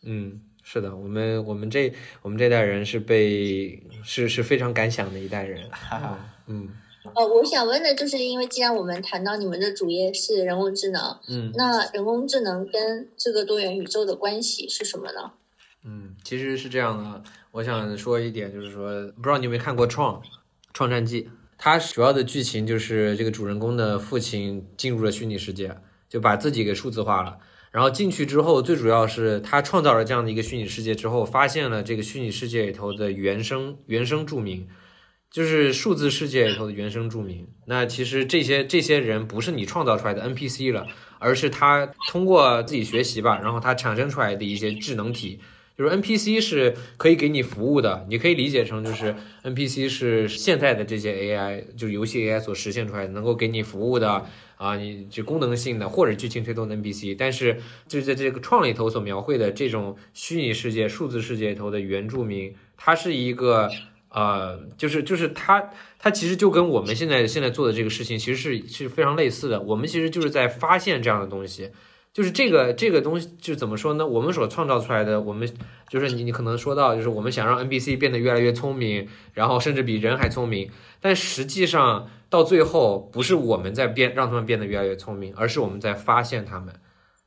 [0.03, 6.67] 嗯，是的，我们我们这我们这代人是被是是非常敢想的一代人，哈哈，嗯。
[7.13, 15.31] 呃，我想问的就是，因为既然我们谈到你们的主业是人工智能，嗯，那人工智能跟这个多元宇宙的关系是什么呢？
[15.83, 20.21] 嗯，其实是这样的，我想说一点，就是说，不知道你有没有看过《创
[20.73, 21.23] 创战记》，
[21.57, 25.75] 它主要的剧情就是这个主人公的父亲进入了虚拟世界，
[26.07, 27.37] 就把自己给数字化了，
[27.71, 34.69] 然后进去之后，最主要是他创造了这样的一个虚拟世界之后，发现了这个虚拟世界里头的原生原生著名。
[35.33, 37.47] 就是数字世界里头的原生著名。
[37.65, 40.85] 那其实这些这些人不是你创造出来的 NPC 了，
[41.17, 45.39] 而是他通过自己学习吧，然后他产生出来的一些智能体。
[45.75, 54.23] 就是 NPC 是可以给你服务的，你可以理解成就是 NPC 是现在的这些 AI，就游戏 AI 所实现出来的，能够给你服务的
[54.57, 57.15] 啊，你就功能性的或者剧情推动的 NPC。
[57.17, 63.71] 但是就是在这个创里头所描绘的这种虚拟世界、数字世界里头的原住民，它是一个。
[64.13, 69.59] 呃，就是就是他，他其实就跟我们现在现在做的这个事情，其实是是非常类似的。
[69.59, 71.71] 我们其实就是在发现这样的东西，
[72.13, 74.05] 就是这个这个东西，就怎么说呢？
[74.05, 75.51] 我们所创造出来的，我们
[75.89, 80.69] 就是你你可能说到，就是我们想让 N B C 变得越来越聪明，然后甚至比人还聪明，
[81.01, 86.71] 但实际上到最后，不是我们在变让他们变得越来越聪明，而是我们在发现他们。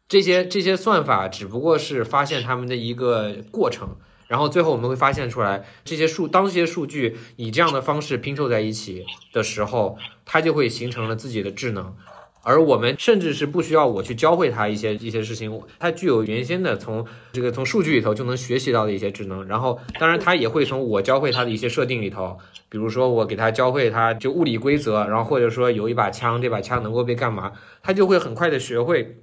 [0.06, 3.96] 这些这些算法只不过是发现他们的一个过程。
[4.28, 11.94] 然后最后我们会发现出来，这些数当这些数据以这样的方式拼凑在一起的时候，它就会形成了自己的智能，
[12.42, 19.46] 而我们甚至是不需要我去教会它一些一些事情，它具有原先的从这个从数据里头就能学习到的一些智能。
[19.46, 29.18] 然后当然它也会从我教会它的一些设定里头，比如说我给它教会它就物理规则，然后或者说有一把枪，这把枪能够被干嘛，它就会很快的学会，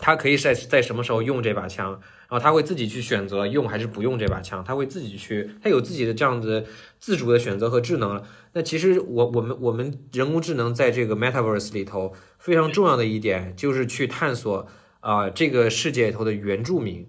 [0.00, 2.00] 他可以在在什么时候用这把枪。
[2.30, 6.66] 然后他会自己去选择用还是不用这把枪，他会自己去，他有自己的这样子
[7.00, 8.22] 自主的选择和智能。
[8.52, 14.68] 那其实我我们我们人工智能在这个 Metaverse 里头非常重要的一点就是去探索
[15.00, 17.06] 啊这个世界里头的原住民。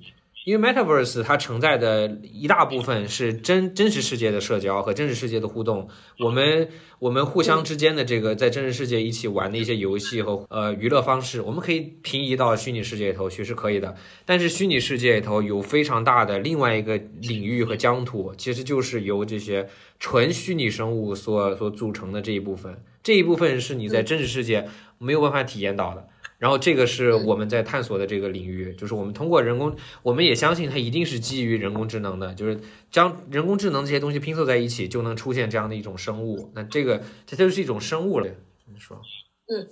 [0.50, 13.96] 因为 Metaverse 它承载的一大部分是真真实世界的社交和真实世界的互动，我们我们互相之间的这个在真实世界一起玩的一些游戏和呃娱乐方式，我们可以平移到虚拟世界里头去是可以的。
[14.26, 26.08] 但是虚拟世界里头有非常大的另外一个领域和疆土，其实就是由这些纯虚拟生物所所组成的这一部分，这一部分是你在真实世界没有办法体验到的。
[26.40, 36.50] 然后这个是我们在探索的这个领域，就是我们通过人工，我们也相信它一定是基于人工智能的，就是将人工智能这些东西拼凑在一起，就能出现这样的一种生物。
[36.56, 38.28] 那这个这就是一种生物了。
[38.72, 39.00] 你说？
[39.48, 39.68] 嗯，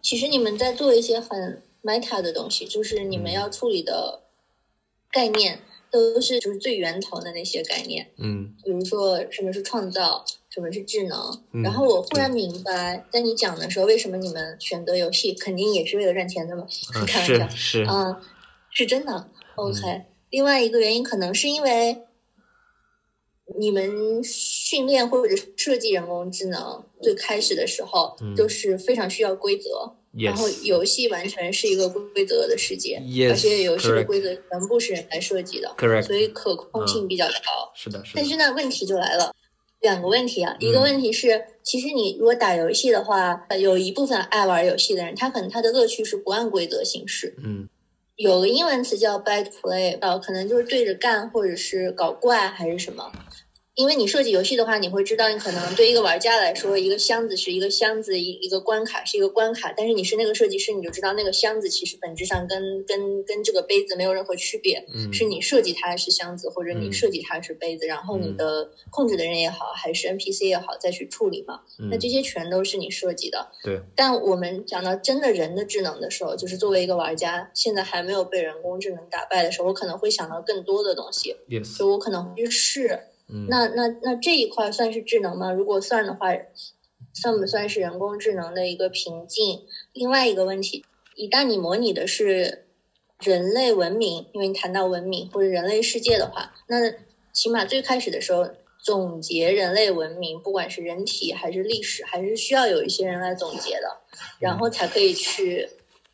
[0.00, 4.22] 其实你们在做一些很 meta 的东西，就是你们要处理的
[5.10, 5.60] 概念
[5.98, 8.10] 都是就是最源头的那些概念。
[8.18, 10.24] 嗯，比如说什么是创造。
[10.50, 11.18] 什么是智能？
[11.64, 16.64] 然后我忽然明白，在你讲的时候，为什么你们选择游戏，肯定也是为了赚钱的嘛？
[17.08, 18.14] 开玩笑，是嗯，
[18.70, 19.28] 是真的。
[19.56, 22.02] OK，另外一个原因可能是因为
[23.58, 37.72] 你们训练或者设计人工智能最开始的时候，就是非常需要规则，然后游戏完全是一个规则的世界，而且游戏的规则全部是人来设计的，所以可控性比较高。
[37.74, 38.20] 是的，是的。
[38.20, 39.34] 但是呢，问题就来了。
[39.80, 47.34] 两个问题啊，一个问题是，其实你如果打游戏的话，有一部分爱玩游戏的人，他可能他的乐趣是不按规则行事。
[47.44, 47.68] 嗯，
[48.16, 53.12] 有个英文词叫 bad play，呃，可能就是对着干，或者是搞怪，还是什么。
[53.74, 59.74] 因为你设计游戏的话，你会知道，你可能对一个玩家来说，一个箱子是一个箱子，一一个关卡是一个关卡。
[59.76, 71.60] 但是你是那个设计师，你就知道那个箱子其实本质上跟跟跟这个杯子没有任何区别，嗯是你设计它是箱子，或者你嗯设计它是杯子，然后你嗯的控制的人也好，还是 NPC 也好，再去处理嘛。
[71.90, 73.50] 那嗯这些全都是你设计的。
[73.64, 83.00] 对，但我们讲到真的人的智能的时候，就是作为一个玩家，现在还没有被人工智能打败的时候，我可能会想到更多的东西，yes，就我可能会去试。
[83.28, 85.50] 嗯那那那这一块算是智能吗？
[85.50, 86.28] 如果算的话，
[87.14, 89.62] 算不算是人工智能的一个瓶颈？
[89.92, 92.66] 另外一个问题，一旦你模拟的是
[93.20, 96.76] 人类文明，因为你谈到文明或者人类世界的话，那
[97.32, 98.46] 起码最开始的时候，
[98.82, 104.00] 总结人类文明，不管是人体还是历史，还是需要有一些人来总结的，
[104.38, 105.68] 然后才可以去，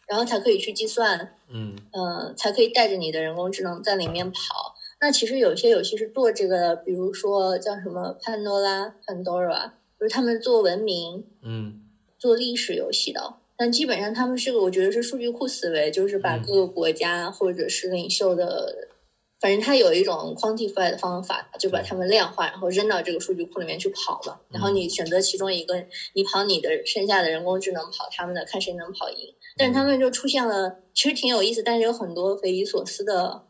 [0.06, 4.76] 然后才可以去计算，嗯呃，才可以带着你的人工智能在里面跑。
[5.00, 11.80] 那其实有些游戏是做这个的，比如说叫什么潘多拉、Pandora，就是他们做文明、嗯
[12.18, 13.36] 做历史游戏的。
[13.56, 18.90] 但基本上他们是个，我觉得是数据库思维，就是把嗯各个国家或者是领袖的，
[19.38, 24.40] 反正他有一种 quantify 的方法，就把他们量化，然后扔到这个数据库里面去跑了。
[24.48, 25.82] 然后你选择其中一个，
[26.14, 29.34] 你跑你的，剩下的人工智能跑他们的，看谁能跑赢。
[29.56, 33.44] 但是他们就出现了，其实挺有意思，但是有很多匪夷所思的，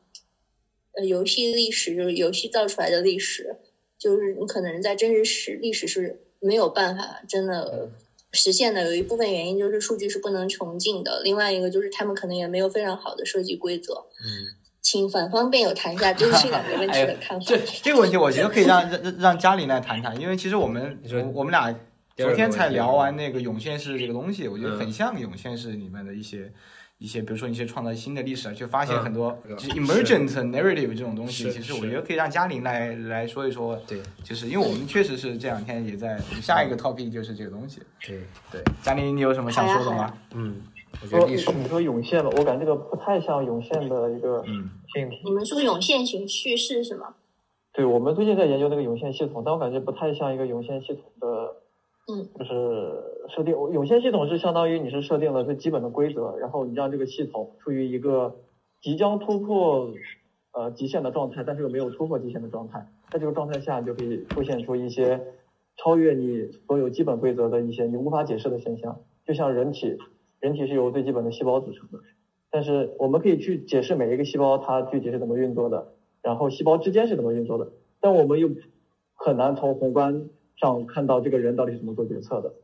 [1.01, 3.57] 呃，游戏历史就是游戏造出来的历史，
[3.99, 7.91] 就是你可能在真实史历史是没有办法真的
[8.33, 8.85] 实现的。
[8.85, 13.95] 有一部分原因就是数据是不能穷尽的，另外一个就是他们可能也没有非常好的设计规则。
[14.25, 17.47] 嗯请反方辩友谈一下对 这两个问题的看法。
[17.47, 21.71] 这这个问题，我觉得可以让让让嘉玲来谈谈，因为其实我们我我们俩
[22.17, 26.51] 昨天才聊完那个涌现式这个东西，我觉得嗯很像涌现式里面的一些。
[27.01, 37.81] 一些，比如说一些创造新的历史啊，去发现嗯很多是就是 emergent narrative 这种东西，其实我觉得可以让嘉玲来来说一说，对就是因为我们确实是这两天也在下一个 topic 就是这个东西。
[38.07, 38.21] 对
[38.53, 40.13] 对，嘉玲，你有什么想说的吗？
[40.35, 40.61] 嗯，
[41.01, 45.23] 我觉得历史你说涌现吧，我感觉这个不太像涌现的一个嗯性体。
[45.25, 47.15] 你们说涌现型叙事是吗？
[47.73, 51.57] 对，我们最近在研究那个涌现系统，但我感觉不太像一个涌现系统的，
[52.39, 53.55] 就是设定。
[53.73, 58.37] 涌现系统是相当于你是设定了最基本的规则，然后你让这个系统处于一个
[58.81, 59.93] 即将突破
[60.53, 62.87] 呃极限的状态，但是又没有突破极限的状态。
[63.11, 65.21] 在这个状态下，就可以出现出一些
[65.77, 69.97] 超越你所有基本规则的一些你无法解释的现象，就像人体，
[70.41, 71.99] 人体是由最基本的细胞组成的，
[72.51, 75.93] 但是我们可以去解释每一个细胞它具体是怎么运作的。
[76.23, 78.51] 然后细胞之间是怎么运作的，但我们又
[79.15, 80.29] 很难从宏观
[80.61, 82.55] 上看到这个人到底是怎么做决策的。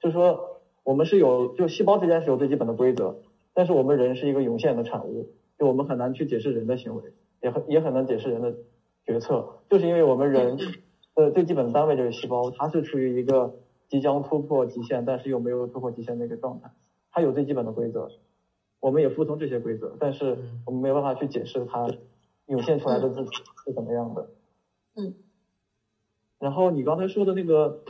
[0.00, 3.16] 就是说，我们是有就细胞之间是有最基本的规则，
[3.54, 5.28] 但是我们人是一个涌现的产物，
[5.58, 7.02] 就我们很难去解释人的行为，
[7.40, 8.54] 也很也很难解释人的
[9.04, 10.58] 决策，就是因为我们人
[11.14, 13.54] 的最基本的单位就是细胞，它是处于一个
[13.88, 16.70] 即将突破极限，但是又没有突破极限的一个状态，
[17.12, 18.10] 它有最基本的规则，
[18.80, 20.36] 我们也服从这些规则，但是
[20.66, 21.88] 我们没有办法去解释它。
[22.46, 23.30] 涌现出来的自己
[23.64, 24.28] 是怎么样的？
[24.96, 25.14] 嗯，
[26.44, 27.80] 然后你刚才说的那个，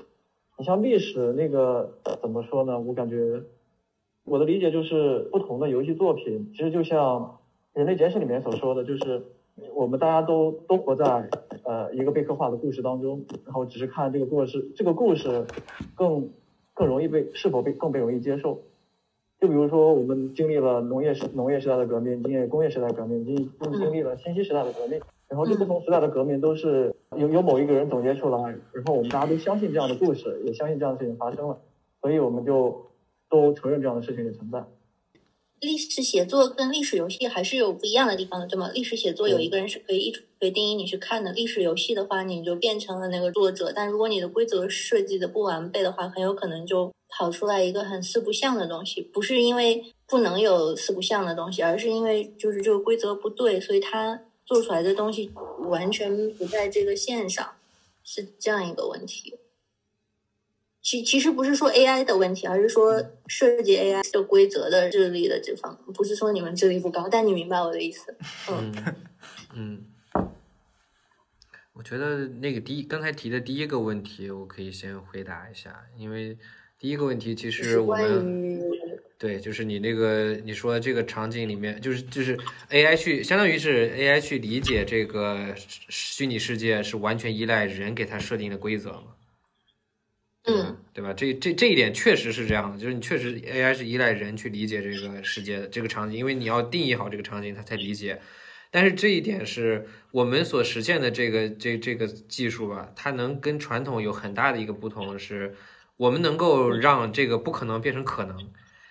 [0.56, 2.78] 你像历史那个怎么说呢？
[2.78, 3.42] 我感觉
[4.22, 7.20] 我的理解就是，不同的游戏作品其实就像
[7.72, 9.24] 《人类简史》里面所说的，就是
[9.74, 11.28] 我们大家都都活在
[11.64, 15.46] 呃一个被刻画的故事当中，然后只是看这个故事，这个故事
[15.96, 16.30] 更
[16.74, 18.62] 更容易被是否被更被容易接受。
[19.40, 25.00] 就比如说，我们经历了农业时农业时代的革命，经历工业时代革命，经经历了信息时代的革命。
[25.34, 28.38] 然后这不同时代的革命都是有有某一个人总结出来，
[28.72, 31.60] 然后我们大家都相信这样的故事，也相信这样的事情发生了，
[32.00, 32.86] 所以我们就
[33.28, 34.64] 都承认这样的事情也存在。
[35.60, 38.70] 历史写作跟历史游戏还是有不一样的地方的，对吗？
[38.72, 43.72] 历史写作有一个人是可以一锤定义你去看的，历史游戏的话，你就变成了那个作者。
[43.74, 49.02] 但如果你的规则设计的不完备的话，很有可能就跑出来一个很四不像的东西。
[49.02, 57.56] 不是因为不能有四不像的东西，而是因为就是这个规则不对，所以它做出来的东西完全不在这个线上，
[58.02, 59.38] 是这样一个问题。
[60.82, 68.14] 其其实不是说 AI 的问题，而是说设计 AI 的规则的智力的这方，不是说你们智力不高，但你明白我的意思。
[68.50, 68.94] 嗯，
[69.54, 69.86] 嗯，
[71.72, 76.36] 我觉得那个第一刚才提的第一个问题，我可以先回答一下，因为
[76.84, 78.60] 第一个问题其实我们
[79.16, 82.36] 对，就是你那个你说这个场景里面，就是就是
[82.68, 85.54] AI 去，相当于是 AI 去理解这个
[85.88, 89.14] 虚拟世界，是完全依赖人给它设定的规则嘛？
[90.44, 91.14] 嗯，对吧？
[91.14, 98.20] 这这这一点确实是这样的，就是你确实 AI 是依赖人去理解这个世界的这个场景，因为你要定义好这个场景，它才理解。
[98.70, 105.54] 但是这一点是我们所实现的这个这这个技术吧，它能跟传统有很大的一个不同是，
[105.96, 108.38] 我们能够让这个不可能变成可能。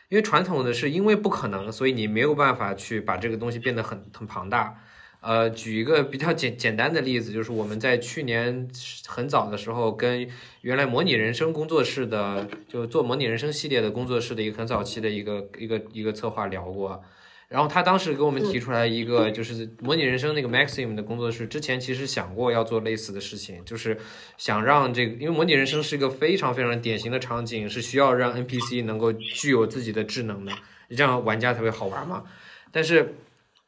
[0.09, 4.79] 因为传统的是因为不可能，所以你没有办法去把这个东西变得很很庞大。
[5.21, 8.69] 呃，举一个比较简简单的例子，就是我们在去年
[9.07, 10.29] 很早的时候，跟
[10.61, 17.01] 原来模拟人生工作室的，就做模拟人生系列的工作室的一个很早期的一个一个一个策划聊过。
[17.53, 23.95] 然后他当时给我们提出来一个，就是模拟人生那个 Maxim 的工作室之前其实想过要做类似的事情，就是
[24.39, 30.51] 想让这个，因为模拟人生是一个非常非常典型的场景，是需要让 NPC 能够具有自己的智能的，
[30.89, 32.23] 这样玩家才会好玩嘛。
[32.71, 33.13] 但是。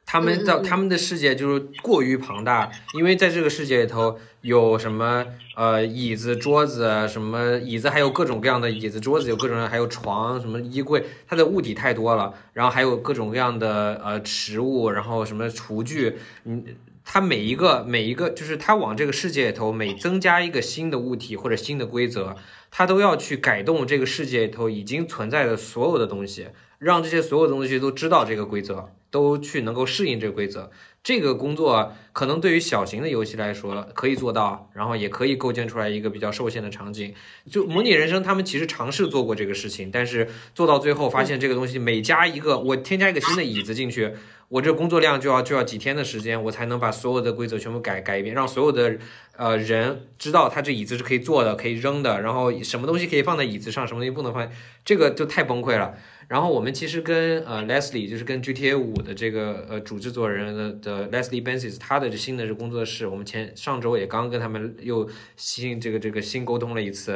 [0.06, 5.26] 他们的他们的世界就是过于庞大，因为在这个世界里头有什么
[5.56, 16.64] 呃椅子、桌子，什么椅子还有各种各样的椅子、桌子，有各种还有床、什么衣柜，它的物体太多了，然后还有各种各样的呃食物，然后什么厨具，嗯，
[17.03, 22.36] 它每一个每一个就是它往这个世界里头每增加一个新的物体或者新的规则，
[22.70, 26.49] 它都要去改动这个世界里头已经存在的所有的东西，
[26.86, 28.91] 让这些所有东西都知道这个规则。
[29.11, 30.69] 都去能够适应这个规则，
[31.01, 37.13] 这个工作可能对于小型的游戏来说可以做到，然后也可以构建出来一个比较受限的场景。
[37.49, 44.11] 就模拟人生，他们其实尝试做过这个事情，但是做到最后发现这个东西每加一个，我添加一个新的椅子进去，
[44.48, 48.98] 我这工作量就要就要几天的时间，我才能把所有的规则全部改改一遍，让所有的
[49.36, 54.50] 呃人知道他这椅子是可以坐的，可以扔的，然后什么东西可以放在椅子上，什么东西不能放，
[54.84, 55.96] 这个就太崩溃了。
[56.28, 67.12] 然后我们其实跟呃 Leslie 就是跟 GTA 五的这个呃主制作人的的 Leslie Benzies 他的新的这工作室，我们前上周也刚跟他们又新这个这个新沟通了一次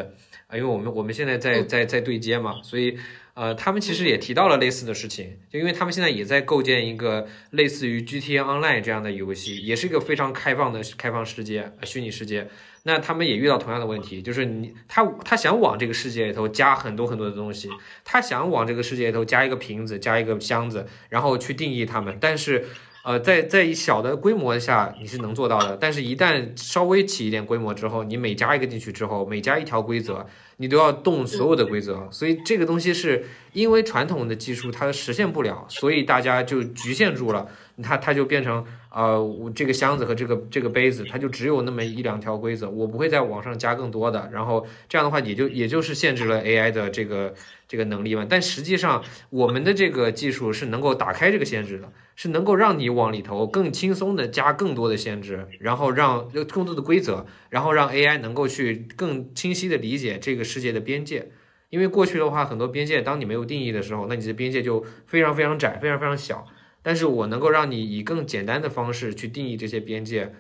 [0.46, 3.00] 啊，因为我们我们现在在在在对接嘛，所以
[3.40, 12.50] 呃他们其实也提到了类似的事情，就因为他们现在也在构建一个类似于 GTA Online 这样的游戏，也是一个非常开放的开放世界虚拟世界。
[12.84, 17.70] 那他们也遇到同样的问题，就是你他他想往这个世界里头加很多很多的东西，
[18.04, 22.18] 他想往这个世界里头加一个瓶子，加一个箱子，然后去定义它们。
[22.20, 22.66] 但是，
[23.06, 30.26] 呃，在在小的规模下你是能做到的，但是一旦稍微起一点规模之后，你每加一个进去之后，每加一条规则，
[30.62, 32.08] 你都要动所有的规则。
[32.12, 37.48] 所以这个东西是因为传统的技术它实现不了，所以大家就局限住了，
[37.82, 38.64] 它它就变成。
[38.92, 44.30] 呃，我这个箱子和这个这个杯子，它就只有那么一两条规则，我不会在网上加更多的。
[44.34, 47.34] 然后这样的话，也就也就是限制了 AI 的这个
[47.68, 48.26] 这个能力嘛。
[48.28, 61.30] 但实际上，我们的这个技术是能够打开这个限制的，是能够让你往里头更轻松的加更多的限制，然后让更多的规则，然后让 AI 能够去更清晰的理解这个世界的边界。
[61.70, 66.48] 因为过去的话，很多边界当你没有定义的时候，那你的边界就非常非常窄，非常非常小。
[66.82, 70.34] 但是我能够让你以更简单的方式去定义这些边界，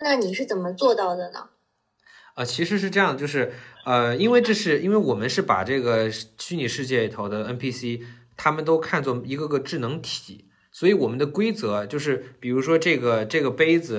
[0.00, 1.48] 那你是怎么做到的呢？
[2.36, 3.52] 呃，其实是这样，就是
[3.86, 8.02] 呃，因为这是因为我们是把这个虚拟世界里头的 NPC，
[8.36, 13.98] 他们都看作一个个智能体，所以我们的规则就是，比如说这个这个杯子，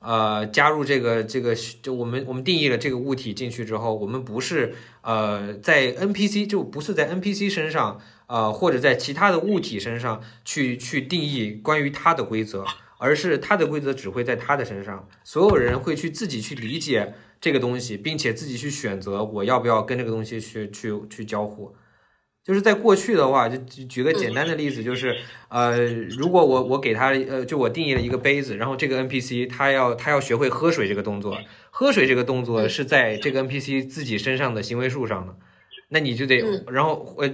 [0.00, 8.00] 呃，加入这个这个，就我们我们定义了这个物体进去之后，我们不是呃在 NPC 就不是在 NPC 身上。
[8.28, 12.64] 呃，或者在其他的物体身上去去定义关于它的规则，
[12.98, 21.74] 而是它的规则只会在它的身上，所有人会去自己去理解这个东西，并且自己去选择我要不要跟这个东西去去去交互。
[22.44, 25.14] 就是在过去的话，就举个简单的例子，就是
[25.48, 25.84] 呃，
[26.18, 31.38] 如果我我给他呃，就我定义了一个杯子，然后这个 NPC 他要他要学会喝水这个动作，
[31.70, 35.36] 喝水这个动作是在这个 NPC 自己身上的行为树上的。
[35.90, 36.38] 那你就得，
[36.70, 37.26] 然后呃，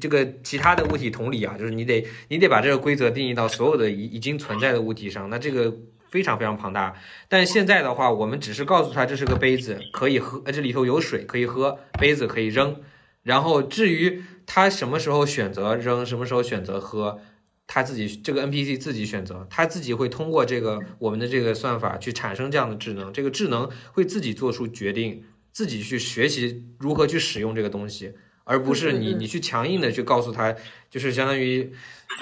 [0.00, 5.76] 这个其他的物体同理啊，就是你得你得把这个规则定义到所有的已已经存在的物体上，那这个
[6.10, 6.94] 非常非常庞大。
[7.28, 12.80] 但现在的话，我们只是告诉他这是个杯子，可以喝，呃，这里头有水可以喝，杯子可以扔。
[13.22, 17.20] 然后至于他什么时候选择扔，什么时候选择喝，
[17.66, 25.24] 他自己这个 NPC 自己选择，他自己会通过这个我们的这个算法去产生这样的智能，这个智能会自己做出决定。
[25.58, 28.12] 自己去学习如何去使用这个东西，
[28.44, 30.54] 而不是你你去强硬的去告诉他，
[30.88, 31.72] 就是相当于，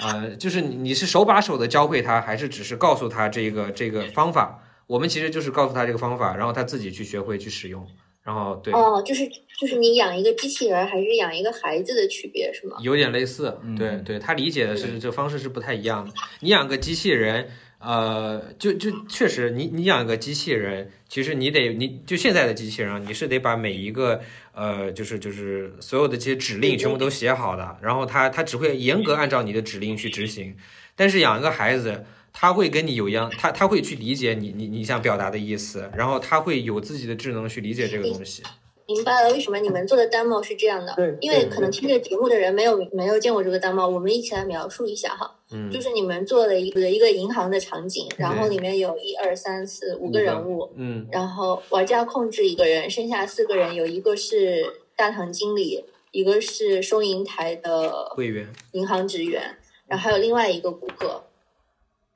[0.01, 4.63] 呃，就是你你是手把手的教会他，还是只是告诉他这个这个方法？
[4.87, 7.87] 我们其实就是告诉他这个方法，然后他自己去学会去使用，
[8.23, 9.29] 然后对哦，就是
[9.59, 12.77] 就是你养一个机器人还是养一个孩子的区别是吗？
[12.81, 16.11] 有点类似，对对，他理解的是这方式是不太一样的。
[16.39, 17.51] 你养个机器人。
[17.79, 24.19] 呃，就就确实，你你养一个机器人，其实你得，你就现在的机器人，你是得把每一个
[24.53, 30.57] 呃，就是就是所有的这些指令全部都写好的，然后它它只会严格按照你的指令去执行。
[30.95, 32.03] 但是养一个孩子，
[32.33, 38.41] 他会跟你有一样，他他会去理解你你你想表达的意思，然后他会有自己的智能去理解这个东西。
[38.87, 40.93] 明白了，为什么你们做的 demo 是这样的？
[40.95, 45.35] 对因为可能听这个节目的人没有没有见过这个 demo，我们一起来描述一下哈。
[45.51, 54.65] 嗯就是你们做了一个一个银行的场景，然后里面有一二三四五个人物，嗯然后玩家控制一个人，剩下四个人有一个是
[54.95, 59.57] 大堂经理，一个是收银台的会员，银行职员，
[59.87, 61.23] 然后还有另外一个顾客。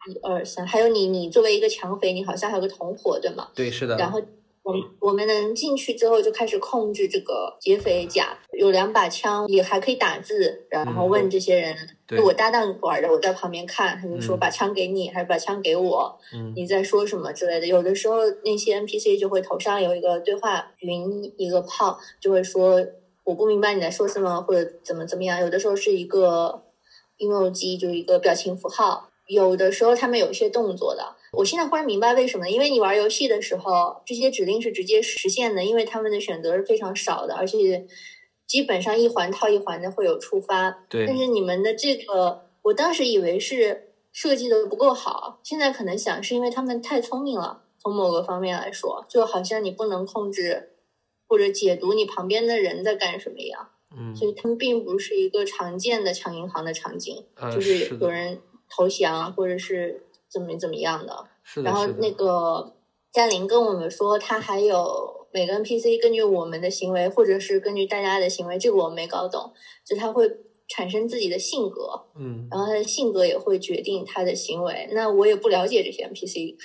[0.10, 3.50] 一二三，还有你，你作为一个抢匪，你好像还有个同伙，对吗？
[3.54, 3.96] 对，是的。
[3.98, 4.20] 然后
[4.64, 11.76] 我们我们能进去之后就开始控制这个劫匪甲，有两把枪，也还可以打字，然后问这些人，
[12.24, 17.66] 我搭档玩的，我在旁边看，他就说嗯把枪给你，还是把枪给我，嗯你在说什么之类的。
[17.66, 22.80] 有的时候那些 NPC 就会头上有一个对话云，一个炮，就会说
[23.24, 25.40] 我不明白你在说什么，或者怎么怎么样。
[25.40, 26.64] 有的时候是一个
[27.18, 29.08] emoji，就是一个表情符号。
[29.28, 37.88] 有的时候他们有一些动作的，我现在忽然明白为什么，因为你玩游戏的时候，这些指令是直接实现的，因为他们的选择是非常少的，而且
[38.46, 40.84] 基本上一环套一环的会有触发。
[40.90, 50.74] 但，是你们的这个，我当时以为是设计的不够好，现在可能想是因为他们太聪明了，从某个方面来说，就好像你不能控制
[51.30, 61.26] 或者解读你旁边的人在干什么一样，嗯所以他们并不是一个常见的抢银行的场景，呃就是有人投降或者是怎么怎么样的。
[61.44, 62.74] 是的，然后那个
[63.12, 69.52] 嘉玲跟我们说，他还有每个 NPC 根据我们的行为，或者是根据大家的行为，这个我没搞懂，
[69.86, 70.30] 就他会
[70.68, 74.88] 产生自己的性格，嗯然后他的性格也会决定他的行为。
[74.94, 76.56] 那我也不了解这些 NPC，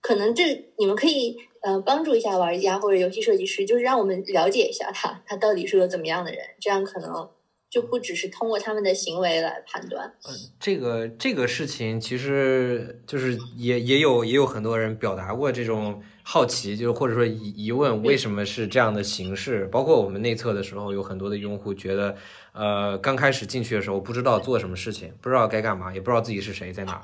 [0.00, 7.28] 可能这你们可以呃帮助一下玩家或者游戏设计师，就是让我们了解一下他他到底是个怎么样的人，这样可能
[7.76, 10.10] 就不只是通过他们的行为来判断。
[10.26, 19.66] 嗯这个这个事情其实就是也也有也有很多人表达过这种好奇，就是或者说疑疑问，为什么是这样的形式？
[19.66, 22.16] 包括我们内测的时候，有很多的用户觉得，
[22.52, 27.02] 呃，刚开始进去的时候不知道做什么事情，不知道该干嘛，也不知道自己是谁在哪儿。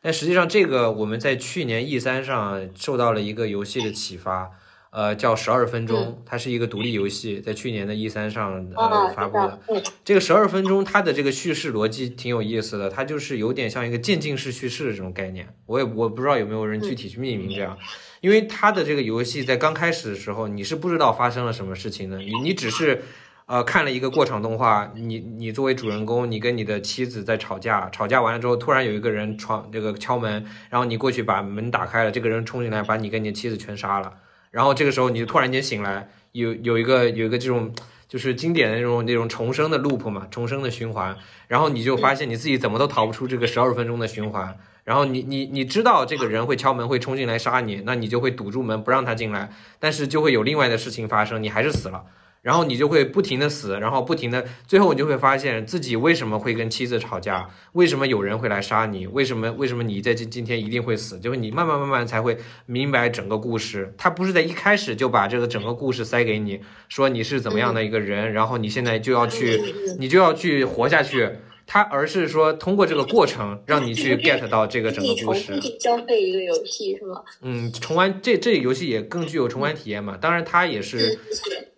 [0.00, 4.50] 但实际上，这个我们在去年 E 三上受到了一个游戏的启发，
[4.94, 15.48] 呃，叫十二分钟，它是一个独立游戏，在去年的 E 三上呃啊，发布的。，嗯这个十二分钟，它的这个叙事逻辑挺有意思的，它就是有点像一个渐进式叙事的这种概念。
[15.66, 17.76] 我也我不知道有没有人具体去命名这样，
[18.20, 23.02] 因为它的这个游戏在刚开始的时候，你是不知道发生了什么事情的，你你只是。
[23.46, 34.10] 呃，看了一个过场动画，你你作为主人公，你跟你的妻子在吵架，吵架完了之后，突然有一个人闯这个敲门，然后你过去把门打开了，这个人冲进来把你跟你的妻子全杀了，
[34.54, 37.74] 然后这个时候你就突然间醒来，有有一个有一个这种
[38.06, 41.16] 就是经典的那种那种重生的 loop 嘛，重生的循环，
[41.48, 49.50] 然后你就发现你自己怎么都逃不出这个十二分钟的循环，然后你你你知道这个人会敲门会冲进来杀你，那你就会堵住门不让他进来，
[49.80, 52.04] 但是就会有另外的事情发生，你还是死了。
[52.44, 62.36] 然后你就会不停的死，然后不停的，最后你就会发现自己为什么会跟妻子吵架，为什么有人会来杀你，为什么为什么你在今今天一定会死，就是你慢慢慢慢才会
[62.66, 63.94] 明白整个故事。
[63.96, 69.58] 他不是在一开始就把这个整个故事塞给你，说你是怎么样的一个人，然后你现在就要去，
[69.98, 71.30] 你就要去活下去。
[71.66, 75.60] 他而是说通过这个过程让你去 get 到这个整个故事复。
[75.60, 77.22] 去消费一个游戏是吗？
[77.40, 81.18] 嗯，重玩这这游戏也更具有重玩体验嘛，当然它也是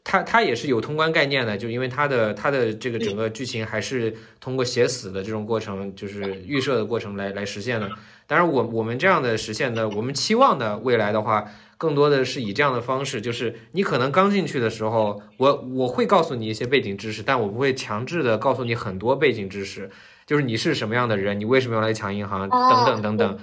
[0.05, 7.89] 它它也是有通关概念的，就因为它的它的这个整个剧情还是通过写死的这种过程，就是预设的过程来来实现的。
[8.29, 11.49] 当然我，我们这样的实现的，我们期望的未来的话，
[11.79, 19.91] 更多的是以这样的方式，就是你可能刚进去的时候，我我会告诉你一些背景知识，但我不会强制的告诉你很多背景知识，
[20.27, 23.39] 就是你是什么样的人，你为什么要来抢银行，等等等等。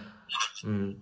[0.66, 0.96] 嗯，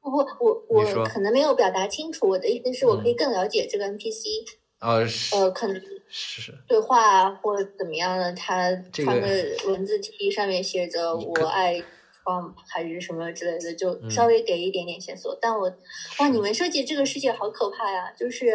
[0.00, 2.28] 不不，我我可能没有表达清楚。
[2.28, 4.44] 我的意思是我可以更了解这个 NPC，、
[4.80, 11.80] 呃，是呃，可能是对话啊或者怎么样的，他这个穿个文字 T 上面写着“你可我爱
[12.28, 15.36] Trump” 还是什么之类的，就嗯稍微给一点点线索。
[15.40, 15.72] 但我
[16.18, 18.12] 哇，你们设计这个世界好可怕呀！
[18.14, 18.52] 就是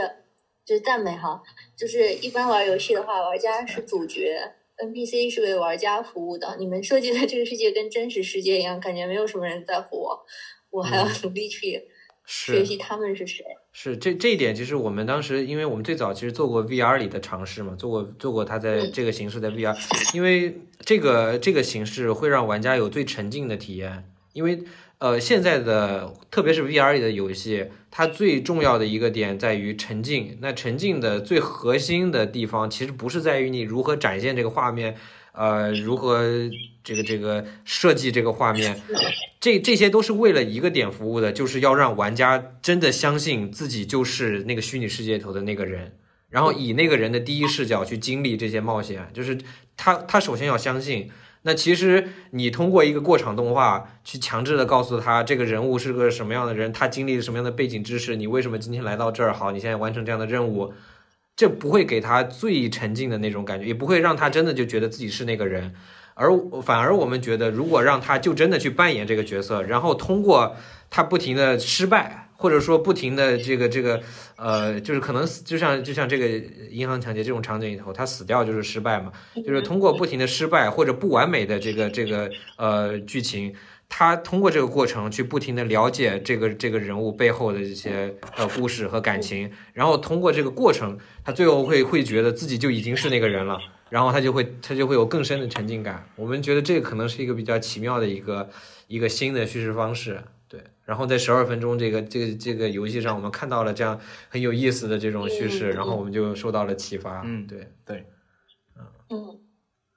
[0.63, 1.41] 就是赞美哈，
[1.75, 4.53] 就是一般玩游戏的话，玩家是主角。
[4.75, 10.25] NPC 是为玩家服务的，你们设计的这个世界跟真实世界一样，感觉没有什么人在乎我，
[10.71, 11.87] 我还要努力去
[12.25, 13.45] 学习他们是谁。
[13.75, 19.75] 是这这一点，其实我们当时，因为我们最早其实做过 VR 里的尝试嘛，做过做过它在嗯这个形式在 VR，
[20.13, 24.63] 因为这个这个形式会让玩家有最沉浸的体验，因为
[24.99, 30.37] 呃现在的特别是 VR 里的游戏，它最重要的一个点在于沉浸。
[30.39, 34.95] 那沉浸的最核心的地方，其实不是在于你如何展现这个画面。
[35.33, 36.23] 呃，如何
[36.83, 38.79] 这个这个设计这个画面，
[39.39, 45.97] 这这些都是为了一个点服务的，就是要让玩家真的相信自己就是那个虚拟世界里头的那个人，
[46.29, 49.37] 然后以那个人的第一视角去经历这些冒险，就是
[49.75, 51.09] 他他首先要相信。
[51.45, 59.33] 那其实你通过一个过场动画去强制的告诉他这个人物是个什么样的人，他经历了什么样的背景知识，你为什么今天来到这儿？
[59.33, 60.73] 好，你现在完成这样的任务，
[61.35, 65.73] 这不会给他最沉浸的那种感觉，也不会让他真的就觉得自己是那个人，
[66.13, 66.29] 而
[66.61, 70.55] 反而我们觉得，如果让他就真的去扮演这个角色，然后通过
[70.89, 72.19] 他不停的失败。
[72.35, 74.01] 或者说不停的这个这个，
[74.35, 76.27] 呃，就是可能就像就像这个
[76.69, 79.13] 银行抢劫这种场景里头，他死掉就是失败嘛，
[79.45, 83.53] 就是通过不停的失败或者不完美的这个这个呃剧情，
[83.95, 93.59] 他通过这个过程去不停的了解这个这个人物背后的这些呃故事和感情，然后通过这个过程，他最后会会觉得自己就已经是那个人了，
[93.91, 96.09] 然后他就会他就会有更深的沉浸感。
[96.15, 98.49] 我们觉得这个可能是一个比较奇妙的一个
[98.87, 100.23] 一个新的叙事方式。
[100.49, 107.21] 对，然后在十二分钟这个这个这个游戏上，我们看到了这样很有意思的这种叙事，然后我们就受到了启发。
[107.23, 108.05] 嗯，对对，
[109.09, 109.39] 嗯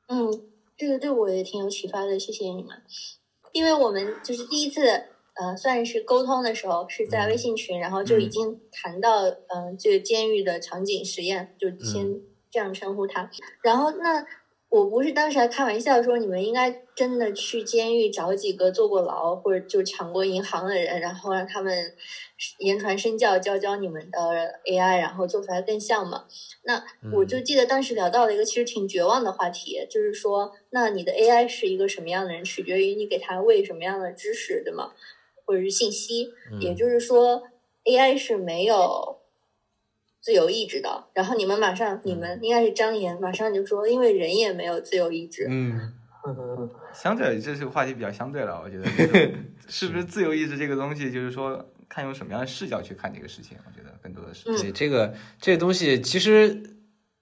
[0.09, 0.30] 嗯，
[0.76, 2.70] 这个对我也挺有启发的，谢谢你们。
[3.57, 4.87] 因为我们就是第一次
[5.35, 13.31] 呃，算是沟通的时候是在微信群，然后就已经谈到嗯，这个监狱的场景实验，就先这样称呼他。
[13.63, 14.25] 然后那。
[14.69, 21.95] 我不是当时还开玩笑说，你们应该真的去监狱找几个坐过牢或者就抢过银行的人，然后让他们
[22.59, 24.18] 言传身教，教教你们的
[24.64, 26.24] AI，然后做出来更像嘛？
[26.64, 26.82] 那
[27.12, 34.93] 我就记得当时聊到了一个其实挺绝望的话题，就是说，那你的 AI 是一个什么样的人，取决于你给他喂什么样的知识，对吗？
[35.45, 36.28] 或者是信息？
[36.61, 37.43] 也就是说
[37.84, 39.20] ，AI 是没有。
[40.18, 45.47] 自由意志的，然后你们马上，你们应该是张岩，马上就说，因为人也没有自由意志。
[45.49, 45.95] 嗯，
[46.93, 48.84] 相对这是个话题比较相对了，我觉得
[49.68, 54.45] 是不是自由意志这个东西，就是说看用什么样的视角去看这个事情，我觉得更多的是。
[54.45, 56.62] 对这个这个东西，其实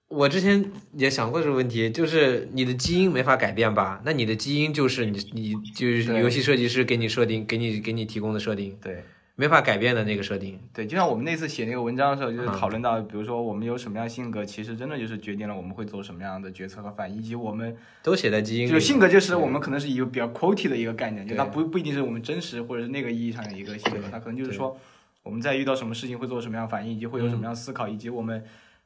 [0.07, 4.01] 我之前也想过这个问题，就是你的基因没法改变吧？
[4.05, 8.77] 那你的基因就是你，你就是游戏设计师给你设定，给你给你提供的设定。
[8.81, 9.03] 对。
[9.37, 18.71] 没法改变的那个设定，对，就像我们那次写那个文章的时候，就是讨论到，比如说我们有什么样性格，其实真的就是决定了我们会做什么样的决策和反应，以及我们都写在基因里。
[18.71, 24.77] 就性格就是我们可能是一个比较 quality 的一个概念，就它不不一定是我们真实或者是那个意义上的一个性格，它可能就是说
[25.21, 28.41] 我们在遇到什么事情会做什么样反应，以及会有什么样思考，以及我们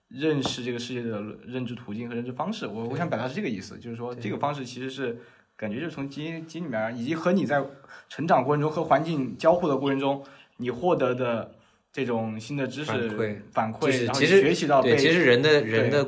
[0.08, 2.66] 认识这个世界的认知途径和认知方式。
[2.66, 5.20] 我我想表达是这个意思，就是说这个方式其实是
[5.56, 7.64] 感觉就是从基因基因里面，以及和你在
[8.08, 10.24] 成长过程中和环境交互的过程中。
[10.62, 11.52] 你获得的
[11.92, 16.08] 这种新的知识反馈，反馈其实学习到对，其实人的人的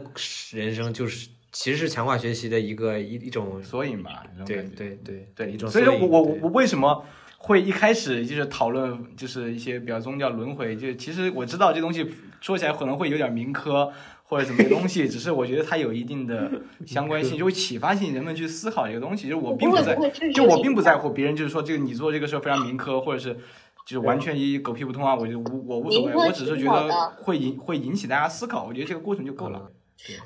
[0.54, 5.70] 人生就是其实是强化学习的一个一一种缩影吧，对对对对，一种。
[5.70, 7.04] 所以说我我我为什么
[7.38, 12.06] 会一开始就是讨论就是一些比较宗教轮回，就其实我知道这东西
[12.42, 13.92] 说起来可能会有点民科
[14.24, 16.52] 或者什么东西， 只是我觉得它有一定的
[16.86, 19.24] 相关性，就会启发性人们去思考这个东西。
[19.24, 19.98] 就是我并不在，
[20.34, 23.38] 就我并不在乎别人就是说这个你做这个事儿非常民科，或者是。
[23.86, 25.16] 就是完全一狗屁不通啊！
[25.16, 29.72] 我就我我无所谓，我只是觉得会引会引起大家思考，我觉得这个过程就够了。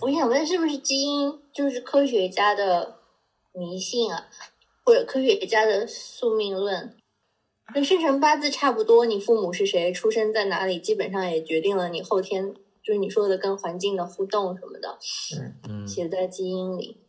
[0.02, 2.98] 我想问，是不是基因就是科学家的
[3.54, 4.28] 迷信啊，
[4.84, 6.96] 或者科学家的宿命论？
[7.74, 12.54] 跟生辰八字差不多，你父母是谁，出生在哪里，基本上也决定了你后天，
[12.84, 14.98] 就是你说的跟环境的互动什么的，
[15.68, 17.05] 嗯，写在基因里。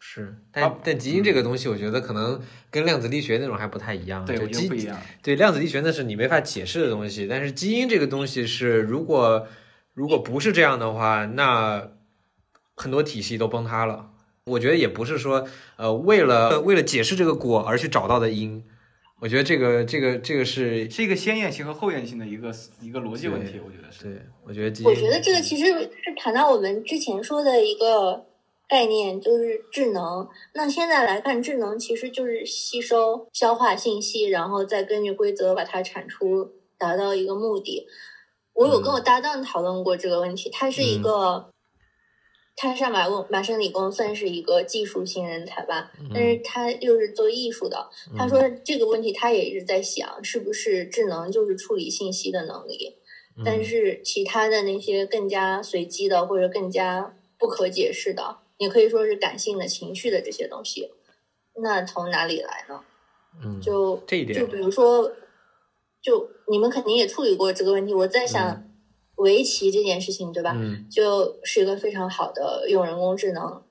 [0.00, 2.40] 是，但但基因这个东西，我觉得可能
[2.70, 4.24] 跟量子力学那种还不太一样。
[4.24, 4.96] 对，基不一样。
[5.22, 9.46] 对，量子力学那是你没法解释的东西，但是基因这个东西是，如果
[9.94, 11.90] 如果不是这样的话，那
[12.76, 14.10] 很多体系都崩塌了。
[14.44, 15.46] 我觉得也不是说，
[15.76, 18.64] 呃，为了为了解释这个果而去找到的因。
[19.20, 23.60] 我觉得这个这个这个是是一个先验性和后验性的一个一个逻辑问题。
[23.66, 24.04] 我觉得是。
[24.04, 24.84] 对，我觉得。
[24.84, 28.27] 我觉得这个其实是谈到我们之前说的一个。
[28.68, 30.28] 概念就是智能。
[30.54, 37.86] 那现在来看，智能其实就是吸收、消化信息，然后再根据规则把它产出，达到一个目的。
[38.52, 41.50] 我有跟我搭档讨论过这个问题，他是一个，
[42.56, 47.88] 他上马工麻省理工算是一个技术型人才吧，但是他又是做艺术的。
[48.16, 52.96] 他说这个问题他也一直在想，是不是智能就是处理信息的能力？
[53.44, 58.38] 但是其他的那些更加随机的或者更加不可解释的。
[58.58, 60.90] 也可以说是感性的情绪的这些东西，
[61.62, 62.80] 那从哪里来呢？
[63.42, 65.12] 嗯，就这一点，就比如说，
[66.02, 67.94] 就你们肯定也处理过这个问题。
[67.94, 68.64] 我在想，
[69.16, 70.54] 围棋这件事情，对吧？
[70.56, 73.62] 嗯，就是一个非常好的用人工智能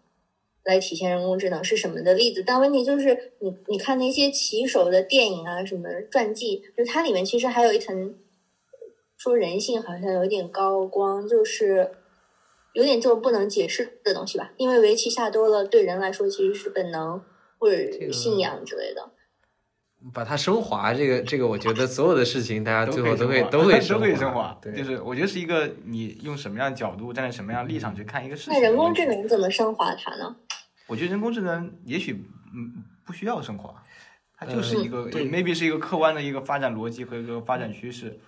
[0.63, 2.43] 来体现人工智能是什么的例子。
[2.45, 8.15] 但问题就是你你看那些棋手的电影啊，什么传记，就它里面其实还有一层
[9.17, 11.91] 说人性好像有点高光，就是
[12.73, 14.51] 有点这种不能解释的东西吧。
[14.57, 17.21] 因为围棋下多了，对人来说其实是本能
[17.57, 19.11] 或者信仰之类的。
[20.13, 28.53] 把它升华，这个这个，我觉得所有的事情，大家最后都会都会 都会升华就是我觉得是一个你用什么样的角度，站在什么样立场去看一个事情。
[28.53, 30.35] 那人工智能怎么升华它呢？
[30.85, 32.13] 我觉得人工智能也许
[32.53, 33.83] 嗯不需要升华，
[34.37, 38.19] 它就是一个、呃对 maybe 是一个客观的一个发展逻辑和一个发展趋势。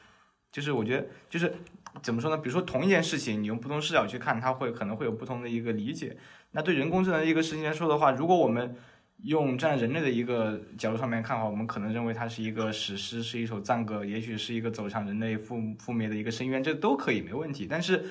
[0.51, 1.53] 就是我觉得就是
[2.01, 2.37] 怎么说呢？
[2.37, 6.17] 比如说同一件事情，你用不同视角去看，它会可能会有不同的一个理解。
[6.51, 8.75] 那对人工智能一个事情来说的话，如果我们
[9.23, 17.67] 用站在人类的一个角度上面看的话，我们可能认为它是一个史诗，是一首赞歌，也许是一个走向人类覆覆灭的一个深渊，这都可以没问题。
[17.69, 18.05] 但是